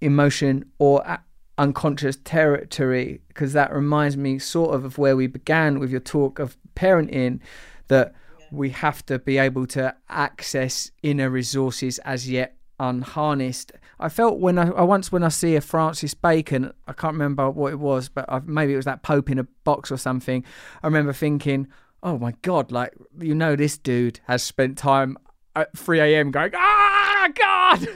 [0.00, 1.24] emotion or a-
[1.58, 6.38] unconscious territory, because that reminds me sort of of where we began with your talk
[6.38, 7.40] of parenting,
[7.88, 8.14] that
[8.52, 13.72] we have to be able to access inner resources as yet unharnessed.
[13.98, 17.50] I felt when I, I once when I see a Francis Bacon, I can't remember
[17.50, 20.44] what it was, but I, maybe it was that Pope in a box or something.
[20.82, 21.66] I remember thinking,
[22.02, 25.16] oh my god, like you know, this dude has spent time
[25.56, 26.30] at 3 a.m.
[26.30, 27.88] going, ah, God,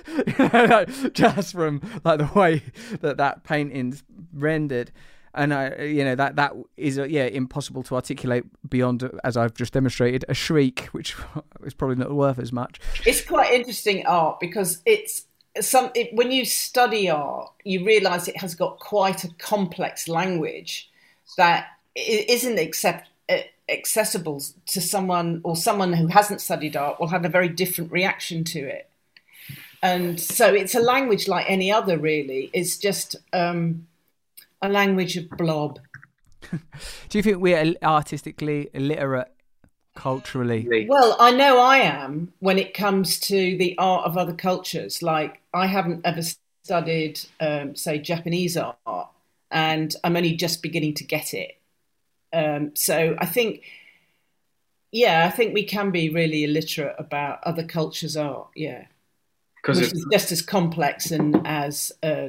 [1.14, 2.62] just from like the way
[3.00, 4.90] that that painting's rendered.
[5.34, 9.54] And I, you know, that that is uh, yeah impossible to articulate beyond, as I've
[9.54, 11.16] just demonstrated, a shriek, which
[11.64, 12.80] is probably not worth as much.
[13.06, 15.24] It's quite interesting art because it's
[15.60, 20.90] some it, when you study art, you realise it has got quite a complex language
[21.36, 23.08] that isn't accept,
[23.72, 28.44] accessible to someone or someone who hasn't studied art will have a very different reaction
[28.44, 28.88] to it.
[29.82, 32.50] And so it's a language like any other, really.
[32.52, 33.88] It's just um,
[34.60, 35.80] a language of blob.
[37.08, 39.32] Do you think we're artistically illiterate
[39.96, 40.86] culturally?
[40.88, 45.02] Well, I know I am when it comes to the art of other cultures.
[45.02, 46.22] Like, I haven't ever
[46.64, 49.08] studied, um, say, Japanese art,
[49.50, 51.58] and I'm only just beginning to get it.
[52.32, 53.64] Um, so I think,
[54.90, 58.48] yeah, I think we can be really illiterate about other cultures' art.
[58.54, 58.86] Yeah,
[59.56, 62.28] Because which is just as complex and as uh,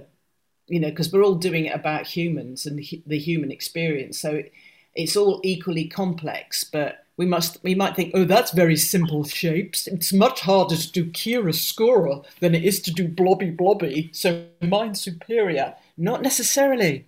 [0.67, 4.19] you know, because we're all doing it about humans and the human experience.
[4.19, 4.53] So it,
[4.95, 9.87] it's all equally complex, but we must we might think, oh, that's very simple shapes.
[9.87, 14.11] It's much harder to do chiaroscuro than it is to do blobby blobby.
[14.13, 15.75] So mine's superior.
[15.97, 17.07] Not necessarily.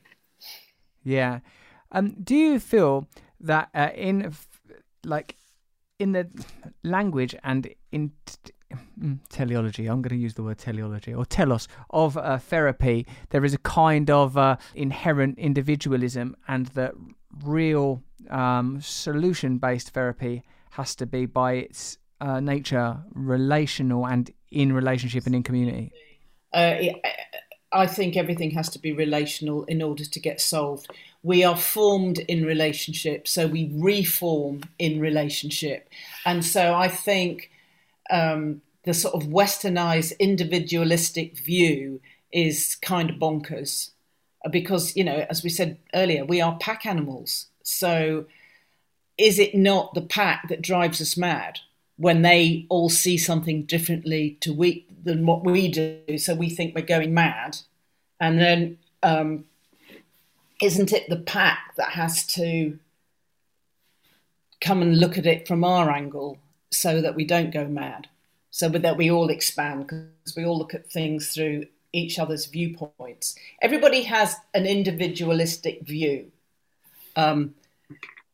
[1.03, 1.39] Yeah.
[1.91, 3.07] Um, do you feel
[3.39, 4.33] that uh, in
[5.03, 5.37] like
[5.99, 6.27] in the
[6.83, 8.51] language and in t-
[8.99, 13.45] mm, teleology, I'm going to use the word teleology or telos of uh, therapy, there
[13.45, 16.93] is a kind of uh, inherent individualism, and that
[17.43, 25.25] real um, solution-based therapy has to be by its uh, nature relational and in relationship
[25.25, 25.91] and in community.
[26.53, 26.75] Uh,
[27.75, 30.89] I think everything has to be relational in order to get solved.
[31.23, 35.89] We are formed in relationship, so we reform in relationship.
[36.25, 37.51] And so I think
[38.09, 41.99] um, the sort of westernized individualistic view
[42.31, 43.91] is kind of bonkers
[44.51, 47.47] because, you know, as we said earlier, we are pack animals.
[47.63, 48.25] So
[49.17, 51.59] is it not the pack that drives us mad?
[51.97, 56.75] When they all see something differently to we than what we do, so we think
[56.75, 57.57] we're going mad,
[58.19, 59.45] and then um,
[60.61, 62.77] isn't it the pack that has to
[64.61, 66.39] come and look at it from our angle
[66.71, 68.07] so that we don't go mad,
[68.51, 73.35] so that we all expand because we all look at things through each other's viewpoints.
[73.61, 76.31] Everybody has an individualistic view.
[77.15, 77.55] Um,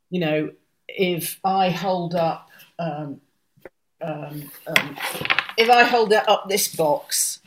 [0.09, 0.51] you know,
[0.87, 2.49] if I hold up,
[2.79, 3.21] um,
[4.01, 4.97] um, um,
[5.57, 7.39] if I hold up this box,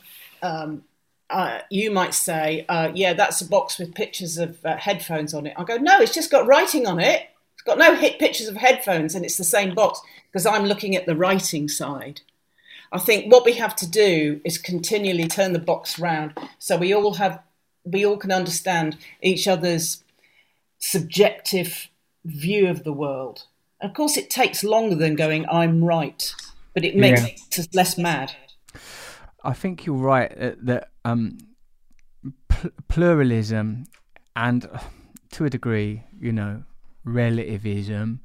[0.43, 0.85] um,
[1.31, 5.47] uh, you might say, uh, "Yeah, that's a box with pictures of uh, headphones on
[5.47, 7.29] it." I go, "No, it's just got writing on it.
[7.55, 10.01] It's got no hit pictures of headphones, and it's the same box
[10.31, 12.21] because I'm looking at the writing side."
[12.93, 16.95] I think what we have to do is continually turn the box round so we
[16.95, 17.41] all have
[17.85, 20.05] we all can understand each other's
[20.79, 21.89] subjective
[22.25, 23.45] view of the world.
[23.81, 26.33] Of course, it takes longer than going "I'm right,"
[26.75, 27.61] but it makes Yeah.
[27.61, 28.33] us less mad.
[29.43, 31.39] I think you're right uh, that um,
[32.49, 33.85] pl- pluralism
[34.37, 34.79] and, uh,
[35.33, 36.65] to a degree, you know,
[37.05, 38.21] relativism,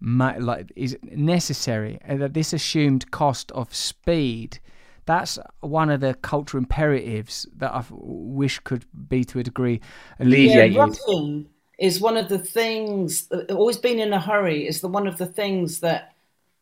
[0.00, 1.98] like is necessary.
[2.02, 4.58] And that this assumed cost of speed,
[5.06, 9.80] that's one of the cultural imperatives that I wish could be to a degree
[10.18, 10.72] alleviated.
[10.72, 13.28] Yeah, rushing is one of the things.
[13.30, 16.13] uh, Always being in a hurry is the one of the things that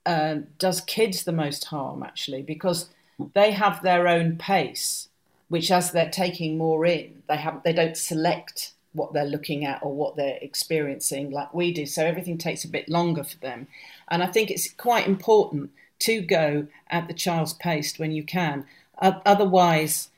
[0.07, 2.89] uh, does kids the most harm, actually, because
[3.35, 5.09] they have their own pace,
[5.49, 9.83] which as they're taking more in, they have they don't select what they're looking at
[9.83, 11.87] or what they're experiencing like we do.
[11.87, 13.69] So everything takes a bit longer for them,
[14.09, 18.67] and I think it's quite important to go at the child's pace when you can.
[19.01, 20.09] Otherwise,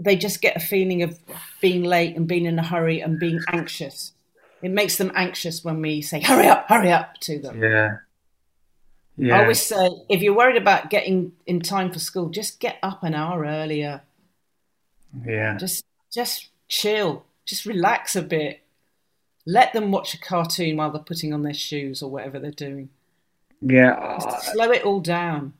[0.00, 1.18] they just get a feeling of
[1.60, 4.12] being late and being in a hurry and being anxious.
[4.62, 7.62] It makes them anxious when we say, hurry up, hurry up to them.
[7.62, 7.98] Yeah.
[9.20, 13.02] I always say, if you're worried about getting in time for school, just get up
[13.02, 14.02] an hour earlier.
[15.26, 15.56] yeah.
[15.56, 17.24] Just, just chill.
[17.44, 18.60] Just relax a bit.
[19.46, 22.90] Let them watch a cartoon while they're putting on their shoes or whatever they're doing.
[23.60, 24.18] Yeah.
[24.22, 25.54] Just slow it all down.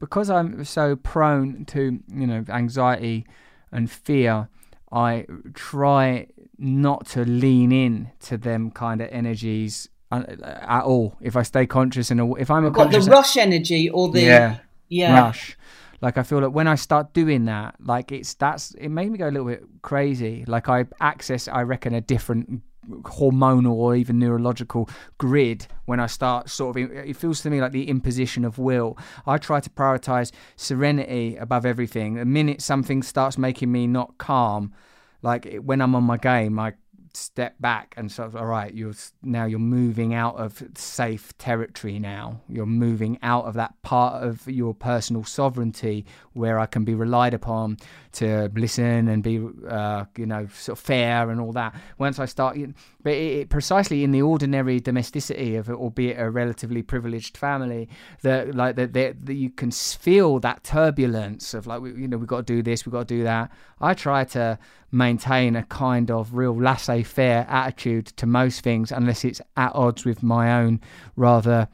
[0.00, 3.26] because I'm so prone to you know anxiety
[3.72, 4.48] and fear,
[4.92, 9.88] I try not to lean in to them kind of energies
[10.22, 11.16] at all.
[11.20, 14.58] If I stay conscious and if I'm a Got the rush energy or the yeah,
[14.88, 15.20] yeah.
[15.20, 15.56] rush.
[16.00, 19.18] Like I feel like when I start doing that, like it's that's it made me
[19.18, 20.44] go a little bit crazy.
[20.46, 26.50] Like I access, I reckon, a different hormonal or even neurological grid when I start
[26.50, 26.90] sort of.
[26.92, 28.98] It feels to me like the imposition of will.
[29.26, 32.16] I try to prioritize serenity above everything.
[32.16, 34.74] The minute something starts making me not calm,
[35.22, 36.74] like when I'm on my game, I
[37.16, 38.92] step back and sort of all right you're
[39.22, 42.40] now you're moving out of safe territory now.
[42.48, 47.34] You're moving out of that part of your personal sovereignty where i can be relied
[47.34, 47.76] upon
[48.12, 51.74] to listen and be uh, you know sort of fair and all that.
[51.98, 52.58] Once i start
[53.02, 57.88] but it, it, precisely in the ordinary domesticity of it albeit a relatively privileged family
[58.22, 62.28] that like that that that you can feel that turbulence of like you know we've
[62.28, 63.50] got to do this we've got to do that.
[63.80, 64.58] I try to
[64.94, 70.22] maintain a kind of real laissez-faire attitude to most things unless it's at odds with
[70.22, 70.80] my own
[71.16, 71.68] rather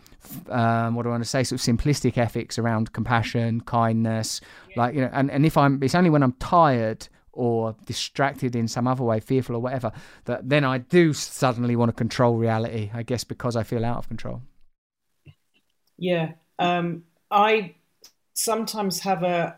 [0.49, 4.41] um, what do I want to say sort of simplistic ethics around compassion kindness
[4.77, 8.67] like you know and, and if I'm it's only when I'm tired or distracted in
[8.67, 9.93] some other way fearful or whatever
[10.25, 13.99] that then I do suddenly want to control reality I guess because I feel out
[13.99, 14.43] of control
[16.01, 16.33] Yeah.
[16.59, 17.75] Um, I
[18.33, 19.57] sometimes have a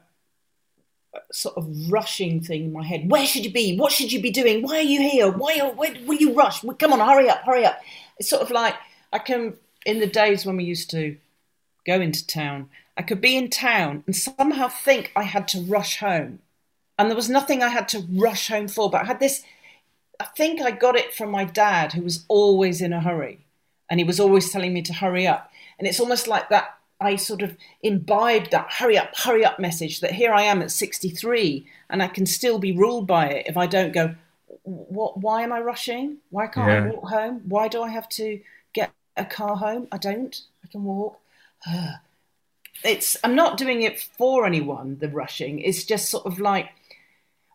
[1.30, 3.10] sort of rushing thing in my head.
[3.10, 3.76] Where should you be?
[3.76, 4.62] What should you be doing?
[4.62, 5.30] Why are you here?
[5.30, 6.62] Why are, where, will you rush?
[6.62, 7.80] Well, Come on, hurry up, hurry up.
[8.18, 8.74] It's sort of like
[9.12, 9.54] I can,
[9.84, 11.16] in the days when we used to
[11.86, 15.98] go into town, I could be in town and somehow think I had to rush
[15.98, 16.40] home.
[16.98, 19.42] And there was nothing I had to rush home for, but I had this
[20.22, 23.44] I think I got it from my dad, who was always in a hurry,
[23.90, 25.50] and he was always telling me to hurry up.
[25.78, 26.78] And it's almost like that.
[27.02, 30.00] I sort of imbibed that hurry up, hurry up message.
[30.00, 33.56] That here I am at 63, and I can still be ruled by it if
[33.56, 34.14] I don't go.
[34.64, 35.18] What?
[35.18, 36.18] Why am I rushing?
[36.30, 37.42] Why can't I walk home?
[37.46, 38.40] Why do I have to
[38.72, 39.88] get a car home?
[39.90, 40.40] I don't.
[40.64, 41.18] I can walk.
[42.84, 43.16] It's.
[43.22, 44.98] I'm not doing it for anyone.
[44.98, 45.60] The rushing.
[45.60, 46.70] It's just sort of like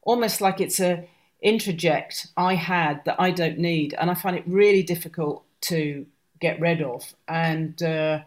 [0.03, 1.05] almost like it's a
[1.43, 6.05] introject I had that I don't need, and I find it really difficult to
[6.39, 7.13] get rid of.
[7.27, 8.21] And uh,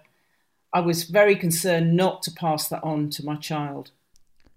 [0.73, 3.91] I was very concerned not to pass that on to my child.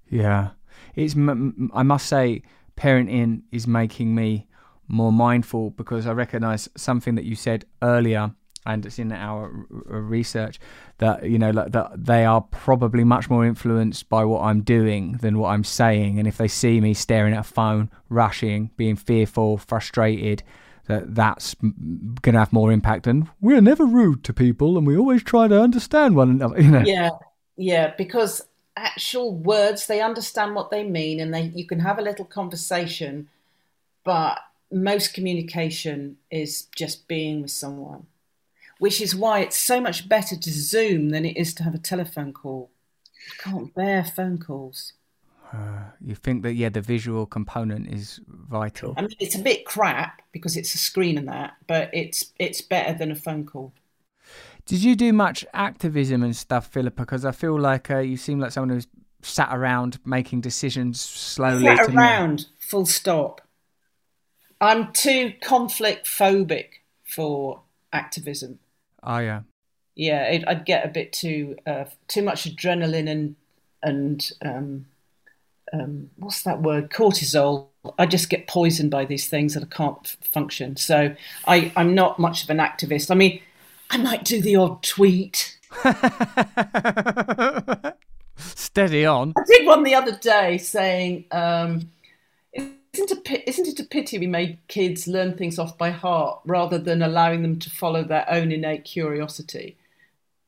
[0.10, 0.50] Yeah,
[0.96, 1.16] it's.
[1.16, 2.44] I must say,
[2.78, 4.48] parenting is making me
[4.88, 8.34] more mindful because I recognise something that you said earlier
[8.66, 10.60] and it's in our research
[11.00, 15.38] that you know that they are probably much more influenced by what I'm doing than
[15.38, 16.20] what I'm saying.
[16.20, 20.44] And if they see me staring at a phone, rushing, being fearful, frustrated,
[20.88, 23.08] that that's going to have more impact.
[23.08, 26.62] And we're never rude to people, and we always try to understand one another.
[26.62, 26.84] You know.
[26.86, 27.10] Yeah,
[27.56, 28.42] yeah, because
[28.76, 33.30] actual words they understand what they mean, and they you can have a little conversation,
[34.04, 34.40] but
[34.72, 38.08] most communication is just being with someone,
[38.80, 41.80] which is why it's so much better to Zoom than it is to have a
[41.80, 42.70] telephone call.
[43.16, 44.94] I can't bear phone calls.
[46.02, 48.94] You think that yeah, the visual component is vital.
[48.98, 52.62] I mean, it's a bit crap because it's a screen and that, but it's it's
[52.62, 53.72] better than a phone call.
[54.66, 57.02] Did you do much activism and stuff, Philippa?
[57.02, 58.88] Because I feel like uh, you seem like someone who's
[59.22, 61.66] sat around making decisions slowly.
[61.66, 63.42] Sat around, full stop.
[64.60, 68.60] I'm too conflict phobic for activism.
[69.04, 69.42] Oh yeah.
[69.96, 73.36] Yeah, it, I'd get a bit too uh, too much adrenaline and
[73.82, 74.86] and um,
[75.74, 76.92] um, what's that word?
[76.92, 77.68] Cortisol.
[77.98, 80.78] I just get poisoned by these things and I can't f- function.
[80.78, 81.16] So
[81.48, 83.12] I, I'm not much of an activist.
[83.12, 83.42] I mean,
[83.90, 85.58] I might do the odd tweet.
[88.38, 89.34] Steady on.
[89.36, 91.90] I did one the other day saying, um,
[92.54, 96.78] isn't, a, isn't it a pity we made kids learn things off by heart rather
[96.78, 99.78] than allowing them to follow their own innate curiosity?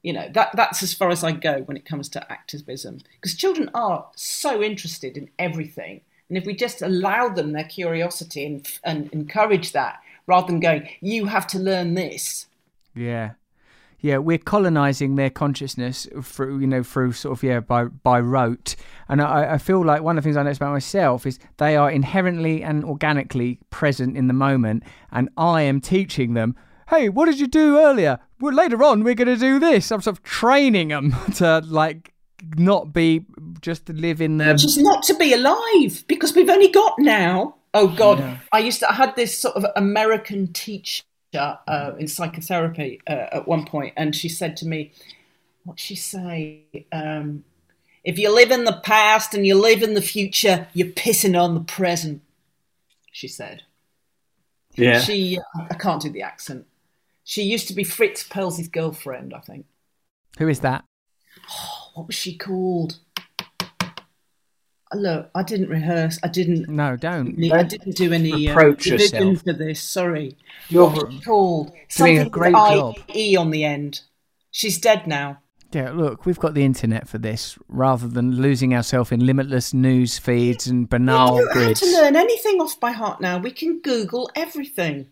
[0.05, 2.99] You know, that, that's as far as I go when it comes to activism.
[3.15, 6.01] Because children are so interested in everything.
[6.29, 10.87] And if we just allow them their curiosity and, and encourage that rather than going,
[11.01, 12.45] you have to learn this,
[12.93, 13.31] Yeah.
[14.01, 18.75] Yeah, we're colonizing their consciousness through, you know, through sort of yeah by by rote,
[19.09, 21.75] and I, I feel like one of the things I notice about myself is they
[21.75, 26.55] are inherently and organically present in the moment, and I am teaching them.
[26.89, 28.19] Hey, what did you do earlier?
[28.39, 29.91] Well, later on we're going to do this.
[29.91, 32.13] I'm sort of training them to like
[32.57, 33.25] not be
[33.61, 36.93] just to live in the which is not to be alive because we've only got
[36.99, 37.55] now.
[37.73, 43.01] Oh God, I used to I had this sort of American teacher uh, in psychotherapy
[43.07, 44.93] uh, at one point, and she said to me,
[45.63, 46.85] "What she say?
[46.91, 47.43] Um,
[48.03, 51.53] if you live in the past and you live in the future, you're pissing on
[51.55, 52.21] the present."
[53.11, 53.63] She said.
[54.75, 54.99] Yeah.
[54.99, 56.65] She, I can't do the accent.
[57.25, 59.65] She used to be Fritz Perls's girlfriend, I think.
[60.37, 60.85] Who is that?
[61.95, 62.99] What was she called?
[64.93, 66.19] Look, I didn't rehearse.
[66.23, 66.69] I didn't.
[66.69, 67.43] No, don't.
[67.51, 69.43] I didn't do any uh, reproach revision yourself.
[69.43, 69.81] for this.
[69.81, 70.37] Sorry.
[70.69, 71.79] You're What was she called doing
[72.17, 72.95] a something great with job.
[73.13, 74.01] IE on the end.
[74.51, 75.39] She's dead now.
[75.71, 80.17] Yeah, look, we've got the internet for this, rather than losing ourselves in limitless news
[80.17, 83.39] feeds and banal we don't have to learn anything off by heart now.
[83.39, 85.07] We can Google everything.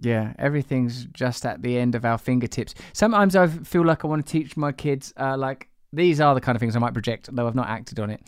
[0.00, 2.74] Yeah, everything's just at the end of our fingertips.
[2.92, 6.40] Sometimes I feel like I want to teach my kids, uh, like these are the
[6.40, 8.22] kind of things I might project, though I've not acted on it.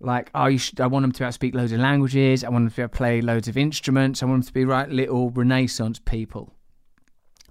[0.00, 2.44] Like, oh, you should, I want them to be able to speak loads of languages.
[2.44, 4.22] I want them to be able to play loads of instruments.
[4.22, 6.52] I want them to be right little Renaissance people.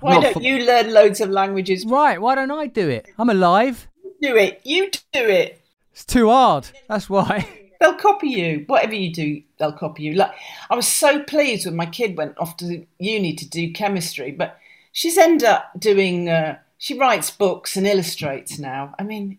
[0.02, 1.86] Why Not don't for- you learn loads of languages?
[1.86, 2.22] Right?
[2.22, 3.08] Why don't I do it?
[3.18, 3.88] I'm alive.
[4.22, 4.62] Do it.
[4.66, 5.62] You do it.
[5.94, 6.68] It's too hard.
[6.90, 7.48] That's why.
[7.84, 8.64] They'll copy you.
[8.68, 10.14] Whatever you do, they'll copy you.
[10.14, 10.32] Like
[10.70, 14.58] I was so pleased when my kid went off to uni to do chemistry, but
[14.94, 16.30] she's ended up doing.
[16.30, 18.96] Uh, she writes books and illustrates now.
[18.98, 19.38] I mean,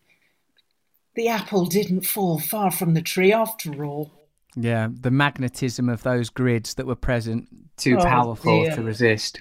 [1.14, 4.12] the apple didn't fall far from the tree after all.
[4.54, 8.76] Yeah, the magnetism of those grids that were present too Oh, powerful dear.
[8.76, 9.40] to resist.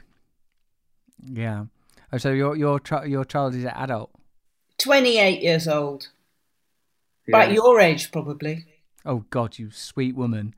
[1.22, 1.66] Yeah.
[2.14, 4.12] Oh, so your your your child is an adult.
[4.78, 6.08] Twenty-eight years old,
[7.28, 8.66] about your age probably.
[9.06, 10.56] Oh God, you sweet woman.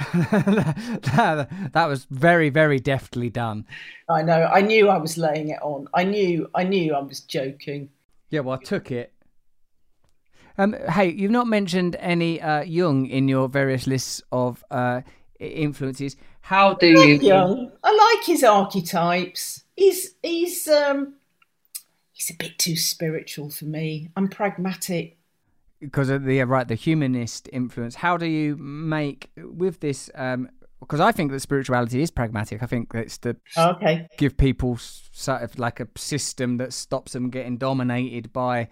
[0.14, 3.66] that, that was very very deftly done.
[4.08, 4.44] I know.
[4.44, 5.88] I knew I was laying it on.
[5.92, 6.48] I knew.
[6.54, 7.90] I knew I was joking.
[8.30, 9.12] Yeah, well, I took it.
[10.56, 15.00] Um, hey, you've not mentioned any uh, Jung in your various lists of uh,
[15.38, 16.16] influences.
[16.42, 17.14] How do you?
[17.14, 17.70] Young.
[17.82, 19.64] I like his archetypes.
[19.76, 21.14] He's he's um
[22.12, 24.10] he's a bit too spiritual for me.
[24.16, 25.16] I'm pragmatic.
[25.80, 27.96] Because of the right the humanist influence.
[27.96, 30.48] How do you make with this um
[30.80, 32.62] because i think that spirituality is pragmatic.
[32.62, 34.06] I think it's to Okay.
[34.16, 38.68] give people sort of like a system that stops them getting dominated by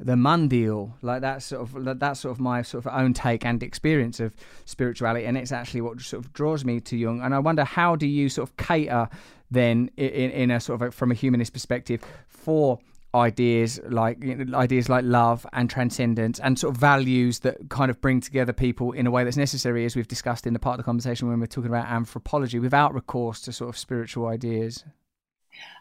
[0.00, 3.62] the mundial like that sort of that's sort of my sort of own take and
[3.62, 4.34] experience of
[4.64, 7.20] spirituality and it's actually what sort of draws me to jung.
[7.20, 9.08] And i wonder how do you sort of cater
[9.50, 12.80] then in, in a sort of a, from a humanist perspective for
[13.14, 17.90] ideas like you know, ideas like love and transcendence and sort of values that kind
[17.90, 20.74] of bring together people in a way that's necessary as we've discussed in the part
[20.74, 24.84] of the conversation when we're talking about anthropology without recourse to sort of spiritual ideas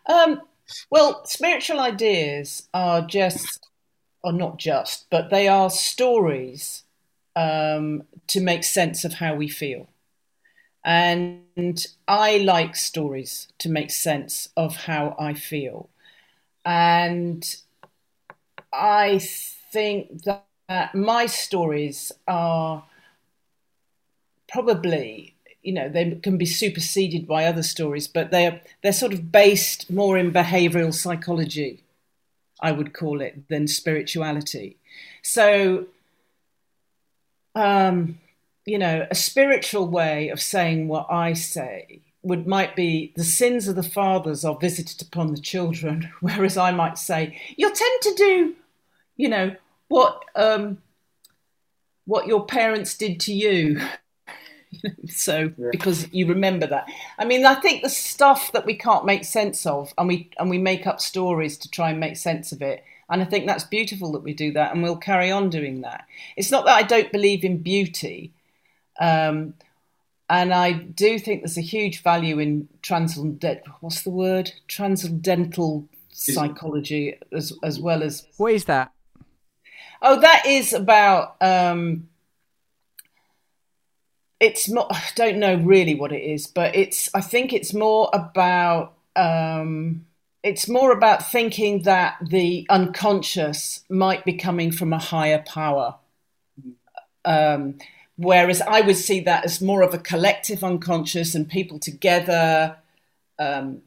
[0.05, 0.41] Um
[0.89, 3.69] Well, spiritual ideas are just,
[4.23, 6.83] or not just, but they are stories
[7.35, 9.89] um, to make sense of how we feel.
[10.85, 15.89] And I like stories to make sense of how I feel.
[16.65, 17.43] And
[18.71, 22.83] I think that my stories are
[24.47, 25.33] probably
[25.63, 29.89] you know they can be superseded by other stories but they're they're sort of based
[29.89, 31.81] more in behavioral psychology
[32.61, 34.77] i would call it than spirituality.
[35.23, 35.87] So
[37.55, 38.19] um
[38.65, 43.67] you know a spiritual way of saying what i say would might be the sins
[43.67, 46.11] of the fathers are visited upon the children.
[46.21, 48.55] Whereas i might say you tend to do
[49.15, 49.55] you know
[49.89, 50.79] what um
[52.05, 53.81] what your parents did to you.
[55.07, 56.87] So because you remember that.
[57.19, 60.49] I mean i think the stuff that we can't make sense of and we and
[60.49, 63.65] we make up stories to try and make sense of it and i think that's
[63.65, 66.05] beautiful that we do that and we'll carry on doing that.
[66.35, 68.33] It's not that i don't believe in beauty
[68.99, 69.53] um,
[70.29, 77.17] and i do think there's a huge value in transcendental what's the word transcendental psychology
[77.31, 78.91] as as well as What is that?
[80.01, 81.35] Oh, that is about.
[81.41, 82.09] Um,
[84.39, 84.87] it's not.
[84.91, 87.09] I don't know really what it is, but it's.
[87.13, 88.93] I think it's more about.
[89.15, 90.05] Um,
[90.43, 95.95] it's more about thinking that the unconscious might be coming from a higher power.
[97.23, 97.77] Um,
[98.17, 102.77] whereas I would see that as more of a collective unconscious and people together.
[103.39, 103.81] Um,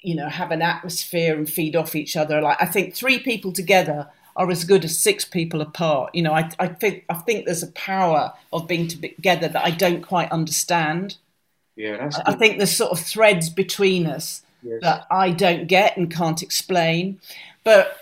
[0.00, 2.42] you know, have an atmosphere and feed off each other.
[2.42, 6.14] Like I think three people together are as good as six people apart.
[6.14, 9.70] You know, I, I think I think there's a power of being together that I
[9.70, 11.16] don't quite understand.
[11.74, 14.80] Yeah, that's I think there's sort of threads between us Yes.
[14.80, 17.20] that I don't get and can't explain.
[17.64, 18.00] But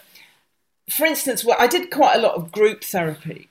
[0.89, 3.49] for instance, well, I did quite a lot of group therapy,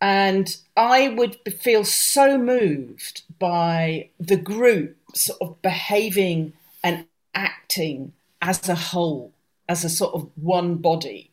[0.00, 6.52] and I would feel so moved by the group sort of behaving
[6.84, 9.32] and acting as a whole,
[9.68, 11.30] as a sort of one body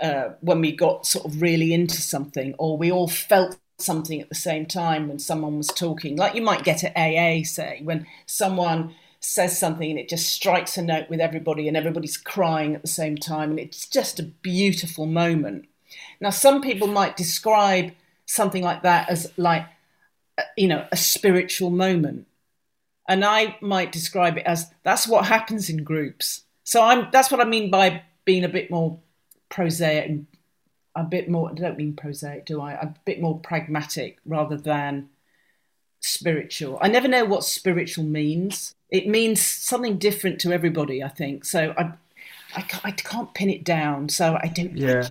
[0.00, 4.28] uh, when we got sort of really into something, or we all felt something at
[4.28, 8.06] the same time when someone was talking, like you might get at AA, say, when
[8.26, 12.82] someone says something and it just strikes a note with everybody and everybody's crying at
[12.82, 15.66] the same time, and it's just a beautiful moment.
[16.20, 17.92] Now, some people might describe
[18.26, 19.66] something like that as like,
[20.56, 22.26] you know, a spiritual moment.
[23.08, 26.42] And I might describe it as that's what happens in groups.
[26.64, 28.98] So I'm that's what I mean by being a bit more
[29.48, 30.26] prosaic and
[30.96, 32.72] a bit more I don't mean prosaic, do I?
[32.72, 35.08] A bit more pragmatic rather than
[36.00, 36.78] spiritual.
[36.82, 38.74] I never know what spiritual means.
[38.90, 41.44] It means something different to everybody, I think.
[41.44, 41.92] So I
[42.56, 45.08] I can't, I can't pin it down, so I don't Yeah.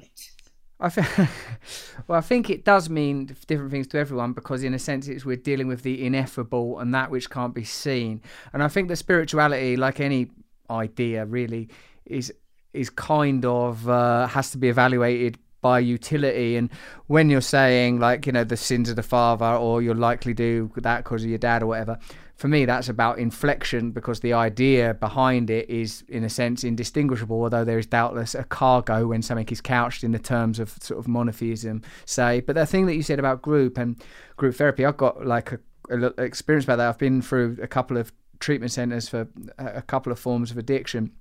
[0.79, 1.29] I think,
[2.07, 5.25] well, I think it does mean different things to everyone because, in a sense, it's
[5.25, 8.21] we're dealing with the ineffable and that which can't be seen.
[8.53, 10.29] And I think that spirituality, like any
[10.69, 11.69] idea, really
[12.05, 12.33] is
[12.73, 16.57] is kind of uh, has to be evaluated by utility.
[16.57, 16.69] And
[17.07, 20.71] when you're saying like you know the sins of the father, or you'll likely do
[20.75, 21.97] that because of your dad or whatever.
[22.35, 27.41] For me, that's about inflection because the idea behind it is, in a sense, indistinguishable.
[27.41, 30.99] Although there is doubtless a cargo when something is couched in the terms of sort
[30.99, 32.41] of monotheism, say.
[32.41, 34.01] But the thing that you said about group and
[34.35, 35.59] group therapy, I've got like a,
[35.89, 36.89] a experience about that.
[36.89, 39.27] I've been through a couple of treatment centres for
[39.57, 41.11] a a couple of forms of addiction.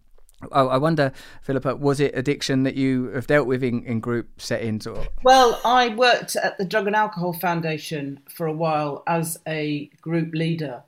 [0.53, 1.13] Oh, I wonder,
[1.43, 4.87] Philippa, was it addiction that you have dealt with in, in group settings?
[4.87, 9.87] Or Well, I worked at the Drug and Alcohol Foundation for a while as a
[10.03, 10.83] group leader.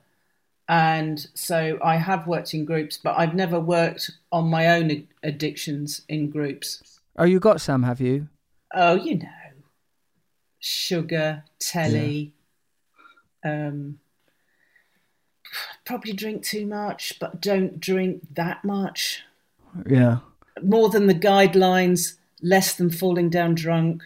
[0.69, 6.01] And so I have worked in groups, but I've never worked on my own addictions
[6.09, 6.99] in groups.
[7.17, 8.27] oh, you got some, have you?
[8.73, 9.29] Oh, you know,
[10.59, 12.33] sugar, telly.
[13.43, 13.99] Um,
[15.85, 19.23] probably drink too much, but don't drink that much.
[19.85, 20.19] Yeah.
[20.61, 24.03] More than the guidelines, less than falling down drunk.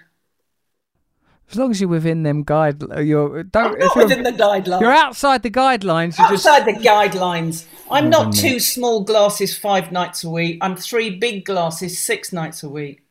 [1.51, 3.73] As long as you're within them guide, you're don't.
[3.73, 4.81] if Not you're, within the guidelines.
[4.81, 6.17] you're outside the guidelines.
[6.17, 7.65] You just outside the guidelines.
[7.89, 10.59] I'm Well not done, two small glasses five nights a week.
[10.61, 13.03] I'm three big glasses six nights a week.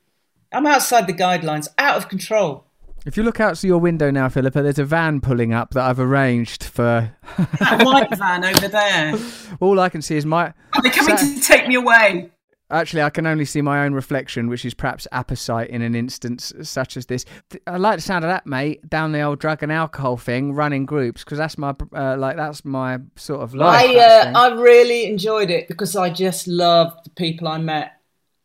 [0.53, 2.65] I'm outside the guidelines, out of control.
[3.07, 5.85] If you look out to your window now, Philippa, there's a van pulling up that
[5.85, 7.15] I've arranged for.
[7.61, 9.15] That white van over there.
[9.61, 10.53] All I can see is my.
[10.75, 12.31] Are they coming Sa- to take me away?
[12.71, 16.53] Actually, I can only see my own reflection, which is perhaps apposite in an instance
[16.63, 17.25] such as this.
[17.67, 18.89] I like the sound of that, mate.
[18.89, 22.65] Down the old drug and alcohol thing, running groups, because that's my uh, like that's
[22.65, 23.91] my sort of life.
[23.91, 24.33] I uh.
[24.37, 27.93] I really enjoyed it because I just loved the people I met.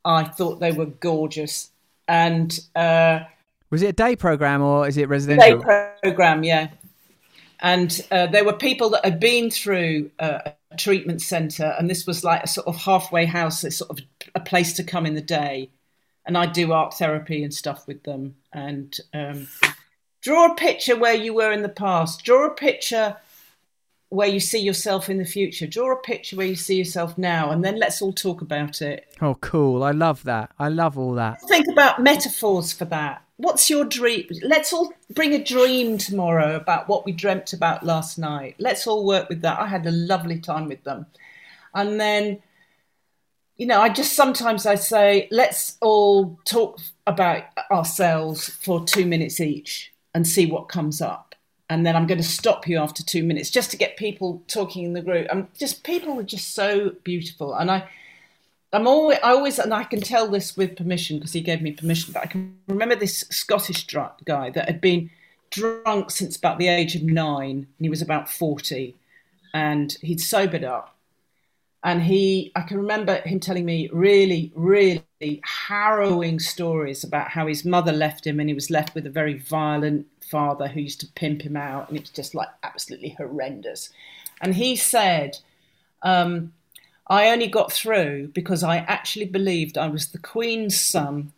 [0.04, 1.72] I thought they were gorgeous,
[2.08, 3.20] and uh,
[3.70, 5.60] Was it a day program or is it residential?
[5.60, 6.70] day program, yeah.
[7.62, 10.40] And uh, there were people that had been through uh,
[10.72, 14.00] a treatment centre, and this was like a sort of halfway house, a sort of
[14.36, 15.70] a place to come in the day.
[16.28, 19.48] And I do art therapy and stuff with them, and um,
[20.22, 22.24] draw a picture where you were in the past.
[22.24, 23.18] Draw a picture
[24.10, 25.68] where you see yourself in the future.
[25.68, 29.06] Draw a picture where you see yourself now, and then let's all talk about it.
[29.22, 29.84] oh, cool!
[29.84, 30.50] I love that.
[30.58, 31.42] I love all that.
[31.44, 33.22] Think about metaphors for that.
[33.38, 34.28] What's your dream?
[34.42, 38.56] Let's all bring a dream tomorrow about what we dreamt about last night.
[38.58, 39.60] Let's all work with that.
[39.60, 41.06] I had a lovely time with them.
[41.74, 42.42] And then,
[43.58, 49.40] you know, I just sometimes I say, let's all talk about ourselves for two minutes
[49.40, 51.36] each and see what comes up.
[51.70, 54.86] And then I'm going to stop you after two minutes just to get people talking
[54.86, 55.28] in the group.
[55.32, 57.90] I'm just people are just so beautiful, and I
[58.76, 61.72] I'm always, I always, and I can tell this with permission because he gave me
[61.72, 62.14] permission.
[62.14, 65.10] But I can remember this Scottish guy that had been
[65.50, 68.96] drunk since about the age of nine, and he was about forty,
[69.54, 70.95] and he'd sobered up.
[71.86, 75.06] And he, I can remember him telling me really, really
[75.44, 79.38] harrowing stories about how his mother left him, and he was left with a very
[79.38, 83.92] violent father who used to pimp him out, and it was just like absolutely horrendous.
[84.42, 85.38] And he said.
[86.02, 86.54] Um,
[87.08, 91.34] I only got through because I actually believed I was the Queen's son,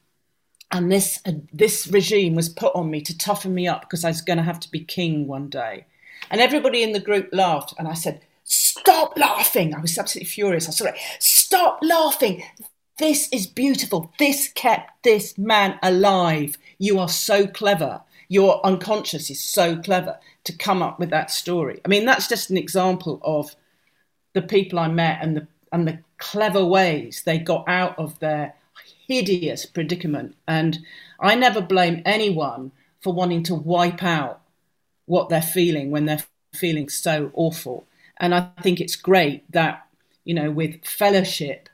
[0.71, 4.09] and this uh, this regime was put on me to toughen me up because I
[4.09, 5.85] was going to have to be king one day.
[6.29, 8.21] And everybody in the group laughed, and I said,
[8.97, 10.67] "Stop laughing!" I was absolutely furious.
[10.67, 12.43] I said, "Stop laughing!
[12.97, 14.11] This is beautiful.
[14.17, 16.57] This kept this man alive.
[16.79, 18.01] You are so clever.
[18.27, 21.79] Your unconscious is so clever to come up with that story.
[21.85, 23.55] I mean, that's just an example of."
[24.37, 28.53] the people I met and the and the clever ways they got out of their
[29.07, 30.35] hideous predicament.
[30.47, 30.77] And
[31.19, 32.71] I never blame anyone
[33.01, 34.41] for wanting to wipe out
[35.07, 36.23] what they're feeling when they're
[36.53, 37.86] feeling so awful.
[38.19, 39.87] And I think it's great that,
[40.23, 41.69] you know, with fellowship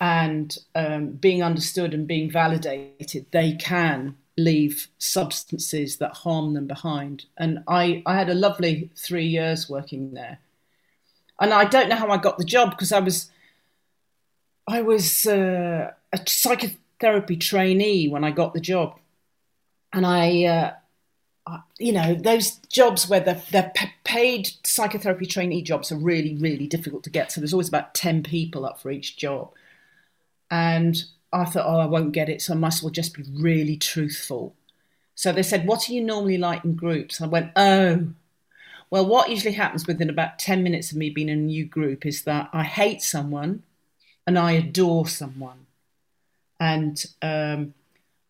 [0.00, 7.24] and um, being understood and being validated, they can leave substances that harm them behind.
[7.38, 10.38] And I, I had a lovely three years working there
[11.42, 13.30] and I don't know how I got the job because I was
[14.66, 18.98] I was uh, a psychotherapy trainee when I got the job,
[19.92, 20.81] and I, uh, I
[21.78, 23.70] you know, those jobs where the the
[24.04, 27.32] paid psychotherapy trainee jobs are really really difficult to get.
[27.32, 29.50] So there's always about ten people up for each job,
[30.50, 33.76] and I thought, oh, I won't get it, so I as well just be really
[33.76, 34.54] truthful.
[35.14, 37.20] So they said, what are you normally like in groups?
[37.20, 38.08] I went, oh,
[38.90, 42.04] well, what usually happens within about 10 minutes of me being in a new group
[42.04, 43.62] is that I hate someone
[44.26, 45.66] and I adore someone.
[46.60, 47.74] And um,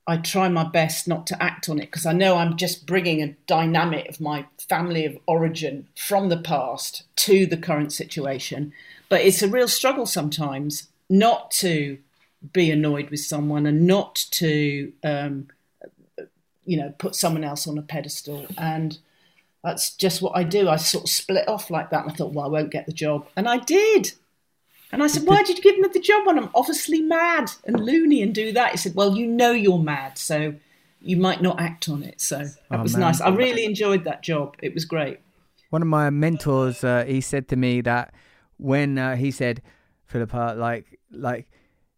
[0.07, 3.23] I try my best not to act on it because I know I'm just bringing
[3.23, 8.73] a dynamic of my family of origin from the past to the current situation.
[9.09, 11.99] But it's a real struggle sometimes not to
[12.53, 15.49] be annoyed with someone and not to, um,
[16.65, 18.47] you know, put someone else on a pedestal.
[18.59, 18.99] And
[19.63, 20.69] that's just what I do.
[20.69, 22.03] I sort of split off like that.
[22.03, 23.29] And I thought, well, I won't get the job.
[23.37, 24.13] And I did.
[24.93, 27.80] And I said, why did you give me the job when I'm obviously mad and
[27.80, 28.72] loony and do that?
[28.72, 30.55] He said, well, you know you're mad, so
[31.01, 32.20] you might not act on it.
[32.20, 33.01] So that Oh, was man.
[33.01, 33.20] nice.
[33.20, 34.55] I really enjoyed that job.
[34.62, 35.20] It was great.
[35.70, 38.12] One of my mentors, uh, he said to me that
[38.59, 39.62] when uh, he said,
[40.07, 41.49] Philippa, like, like,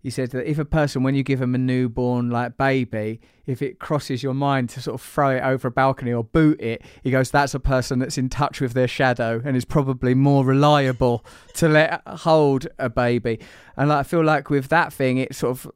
[0.05, 3.63] he said that if a person, when you give them a newborn like baby, if
[3.63, 6.83] it crosses your mind to sort of throw it over a balcony or boot it,
[7.03, 10.45] he goes, that's a person that's in touch with their shadow and is probably more
[10.45, 11.25] reliable
[11.55, 13.41] to let hold a baby.
[13.79, 15.73] And like, I feel like with that thing, it sort of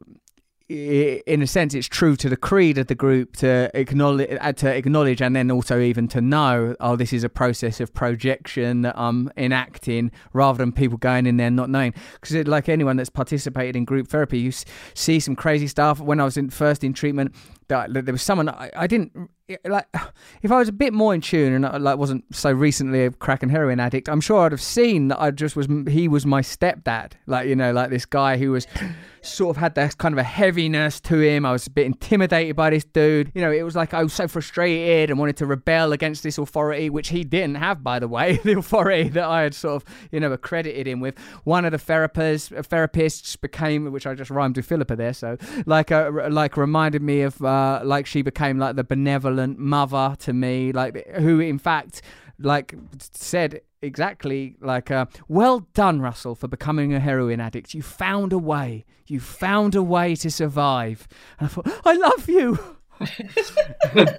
[0.69, 4.69] in a sense, it's true to the creed of the group to acknowledge, uh, to
[4.69, 8.95] acknowledge, and then also even to know, oh, this is a process of projection that
[8.99, 11.95] I'm enacting, rather than people going in there not knowing.
[12.21, 14.53] Because like anyone that's participated in group therapy, you
[14.93, 16.01] see some crazy stuff.
[16.01, 17.35] When I was in first in treatment,
[17.69, 19.31] that there was someone I, I didn't
[19.65, 19.87] like
[20.43, 23.11] if I was a bit more in tune and I, like wasn't so recently a
[23.11, 26.27] crack and heroin addict, I'm sure I'd have seen that I just was he was
[26.27, 27.13] my stepdad.
[27.27, 28.67] Like you know, like this guy who was
[29.23, 31.45] sort of had this kind of a heaviness to him.
[31.45, 33.33] I was a bit intimidated by this dude.
[33.35, 36.39] You know, it was like I was so frustrated and wanted to rebel against this
[36.39, 39.95] authority, which he didn't have, by the way, the authority that I had sort of,
[40.13, 41.19] you know, accredited him with.
[41.45, 45.91] One of the therapists, therapists became, which I just rhymed with Philippa there, so like,
[45.93, 50.73] uh, like reminded me of, uh, like she became like the benevolent mother to me,
[50.73, 52.03] like who in fact
[52.39, 57.75] like said exactly like uh, well done russell for becoming a heroin addict.
[57.75, 58.85] You found a way.
[59.07, 61.09] You found a way to survive.
[61.39, 62.59] And i thought i love you.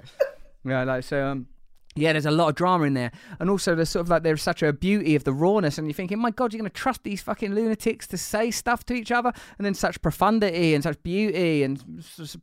[0.64, 1.46] Yeah like so um
[1.96, 3.10] yeah, there's a lot of drama in there,
[3.40, 5.94] and also there's sort of like there's such a beauty of the rawness, and you're
[5.94, 9.10] thinking, my God, you're going to trust these fucking lunatics to say stuff to each
[9.10, 11.82] other, and then such profundity and such beauty and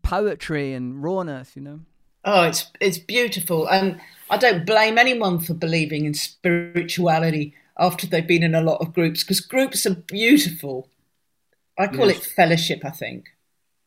[0.01, 1.79] poetry and rawness, you know.
[2.25, 8.27] Oh, it's it's beautiful, and I don't blame anyone for believing in spirituality after they've
[8.27, 10.89] been in a lot of groups because groups are beautiful.
[11.77, 12.17] I call Yes.
[12.17, 12.83] it fellowship.
[12.83, 13.29] I think.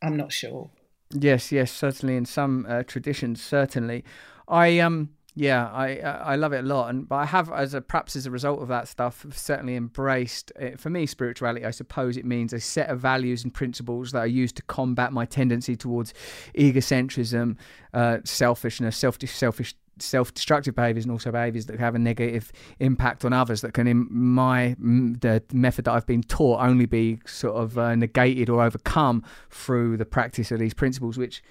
[0.00, 0.70] I'm not sure.
[1.12, 4.04] Yes, yes, certainly in some uh, traditions, certainly.
[4.48, 7.74] I um yeah, I uh, I love it a lot, and but I have as
[7.74, 10.50] a perhaps as a result of that stuff, certainly embraced.
[10.60, 14.22] Uh, for me, spirituality, I suppose it means a set of values and principles that
[14.22, 16.14] I use to combat my tendency towards
[16.56, 17.56] egocentrism,
[17.94, 23.34] uh, selfishness, self selfish self-destructive behaviors and also behaviors that have a negative impact on
[23.34, 27.76] others that can in my the method that I've been taught only be sort of
[27.76, 31.42] uh, negated or overcome through the practice of these principles which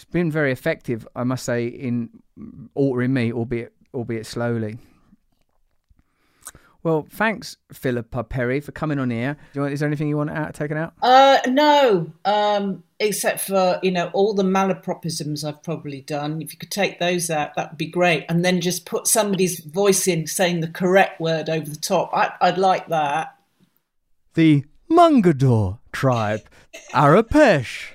[0.00, 2.10] has been very effective I must say in
[2.74, 4.78] altering me albeit albeit slowly
[6.82, 10.16] well thanks Philippa Perry for coming on here Do you want, is there anything you
[10.16, 15.62] want out, taken out Uh, no, um, except for you know all the malapropisms I've
[15.62, 16.40] probably done.
[16.42, 19.60] If you could take those out, that would be great, and then just put somebody's
[19.60, 22.10] voice in saying the correct word over the top.
[22.12, 23.36] I, I'd like that.
[24.34, 26.42] the Mungador tribe,
[26.92, 27.90] Arapesh.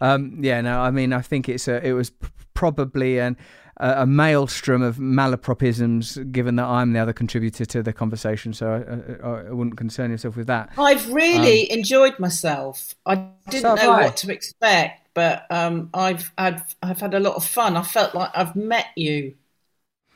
[0.00, 3.36] Um, yeah, no, I mean, I think it's a, it was p- probably an,
[3.78, 9.18] a, a maelstrom of malapropisms, given that I'm the other contributor to the conversation, so
[9.22, 10.70] I, I, I wouldn't concern yourself with that.
[10.76, 12.94] I've really enjoyed myself.
[13.04, 13.16] I
[13.50, 13.96] didn't So know I.
[13.96, 17.76] what to expect, but um, I've had I've had a lot of fun.
[17.76, 19.36] I felt like I've met you.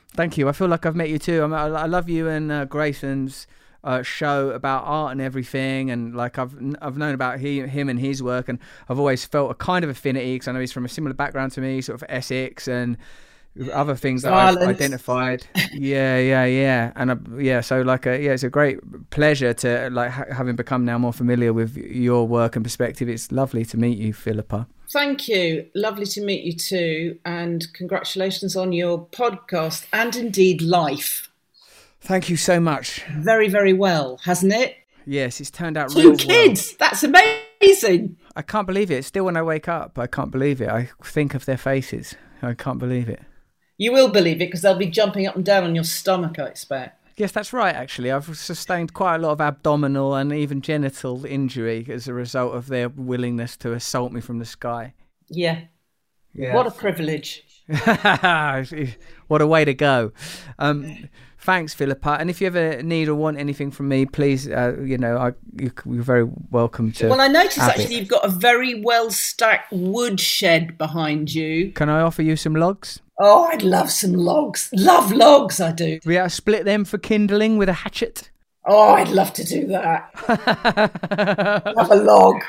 [0.09, 0.47] Thank you.
[0.47, 1.43] I feel like I've met you too.
[1.43, 3.47] I, mean, I, I love you and uh, Grayson's
[3.83, 7.99] uh, show about art and everything, and like I've I've known about he, him and
[7.99, 8.59] his work, and
[8.89, 11.51] I've always felt a kind of affinity because I know he's from a similar background
[11.53, 12.97] to me, sort of Essex and
[13.71, 15.45] other things that I've identified.
[15.73, 17.61] yeah, yeah, yeah, and I, yeah.
[17.61, 18.79] So like, a, yeah, it's a great
[19.11, 23.09] pleasure to like ha- having become now more familiar with your work and perspective.
[23.09, 24.67] It's lovely to meet you, Philippa.
[24.91, 25.67] Thank you.
[25.75, 31.29] Lovely to meet you too, and congratulations on your podcast and indeed life.
[32.03, 33.03] Thank you so much.
[33.11, 34.75] Very very well, hasn't it?
[35.05, 36.17] Yes, it's turned out Two well.
[36.17, 36.75] kids.
[36.77, 38.17] That's amazing.
[38.35, 39.03] I can't believe it.
[39.05, 40.69] Still, when I wake up, I can't believe it.
[40.69, 42.15] I think of their faces.
[42.41, 43.21] I can't believe it.
[43.77, 46.39] You will believe it because they'll be jumping up and down on your stomach.
[46.39, 46.99] I expect.
[47.17, 48.11] Yes, that's right, actually.
[48.11, 52.67] I've sustained quite a lot of abdominal and even genital injury as a result of
[52.67, 54.93] their willingness to assault me from the sky.
[55.29, 55.61] Yeah.
[56.33, 56.55] Yeah.
[56.55, 57.43] What a privilege.
[59.27, 60.11] what a way to go.
[60.57, 61.09] Um,
[61.43, 62.17] thanks, Philippa.
[62.19, 65.33] And if you ever need or want anything from me, please, uh, you know, I,
[65.61, 67.09] you, you're very welcome to.
[67.09, 71.71] Well, I noticed actually you've got a very well stacked wood shed behind you.
[71.73, 73.01] Can I offer you some logs?
[73.19, 74.69] Oh, I'd love some logs.
[74.73, 75.99] Love logs, I do.
[76.05, 78.31] We uh, split them for kindling with a hatchet.
[78.65, 80.09] Oh, I'd love to do that.
[81.77, 82.41] Have a log.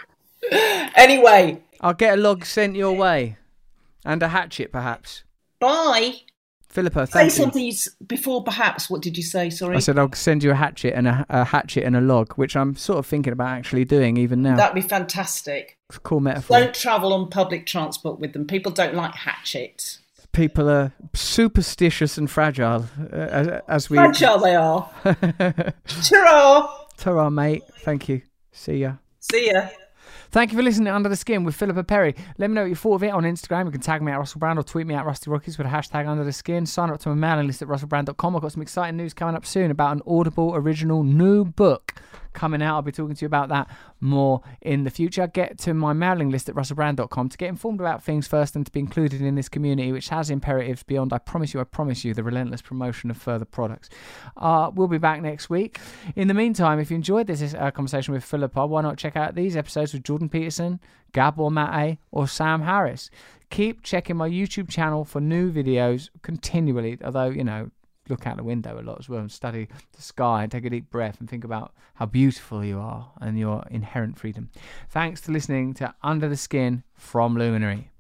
[0.94, 3.36] Anyway, I'll get a log sent your way,
[4.04, 5.24] and a hatchet, perhaps.
[5.58, 6.14] bye.
[6.74, 7.30] Philippa, Say you.
[7.30, 7.72] something
[8.08, 8.90] before, perhaps.
[8.90, 9.48] What did you say?
[9.48, 9.76] Sorry.
[9.76, 12.56] I said I'll send you a hatchet and a, a hatchet and a log, which
[12.56, 14.56] I'm sort of thinking about actually doing even now.
[14.56, 15.78] That'd be fantastic.
[16.02, 16.58] Cool metaphor.
[16.58, 18.44] Don't travel on public transport with them.
[18.44, 20.00] People don't like hatchets.
[20.32, 23.96] People are superstitious and fragile, uh, as, as we.
[23.96, 24.90] Fragile they are.
[25.86, 26.74] Ta-ra!
[26.96, 27.62] Ta-ra, mate.
[27.82, 28.22] Thank you.
[28.50, 28.94] See ya.
[29.20, 29.68] See ya.
[30.34, 32.16] Thank you for listening to Under the Skin with Philippa Perry.
[32.38, 33.66] Let me know what you thought of it on Instagram.
[33.66, 36.08] You can tag me at Russell Brand or tweet me at Rusty with a hashtag
[36.08, 36.66] Under the Skin.
[36.66, 38.34] Sign up to my mailing list at russellbrand.com.
[38.34, 41.94] I've got some exciting news coming up soon about an Audible original new book
[42.34, 42.76] coming out.
[42.76, 43.68] I'll be talking to you about that
[44.00, 45.26] more in the future.
[45.26, 48.72] Get to my mailing list at russellbrand.com to get informed about things first and to
[48.72, 52.12] be included in this community, which has imperatives beyond, I promise you, I promise you,
[52.12, 53.88] the relentless promotion of further products.
[54.36, 55.78] Uh, we'll be back next week.
[56.14, 59.34] In the meantime, if you enjoyed this uh, conversation with Philippa, why not check out
[59.34, 60.80] these episodes with Jordan Peterson,
[61.12, 63.10] Gabor Mate, or Sam Harris?
[63.50, 67.70] Keep checking my YouTube channel for new videos continually, although, you know,
[68.08, 70.70] look out the window a lot as well and study the sky and take a
[70.70, 74.50] deep breath and think about how beautiful you are and your inherent freedom.
[74.90, 77.90] Thanks for listening to Under the Skin from Luminary.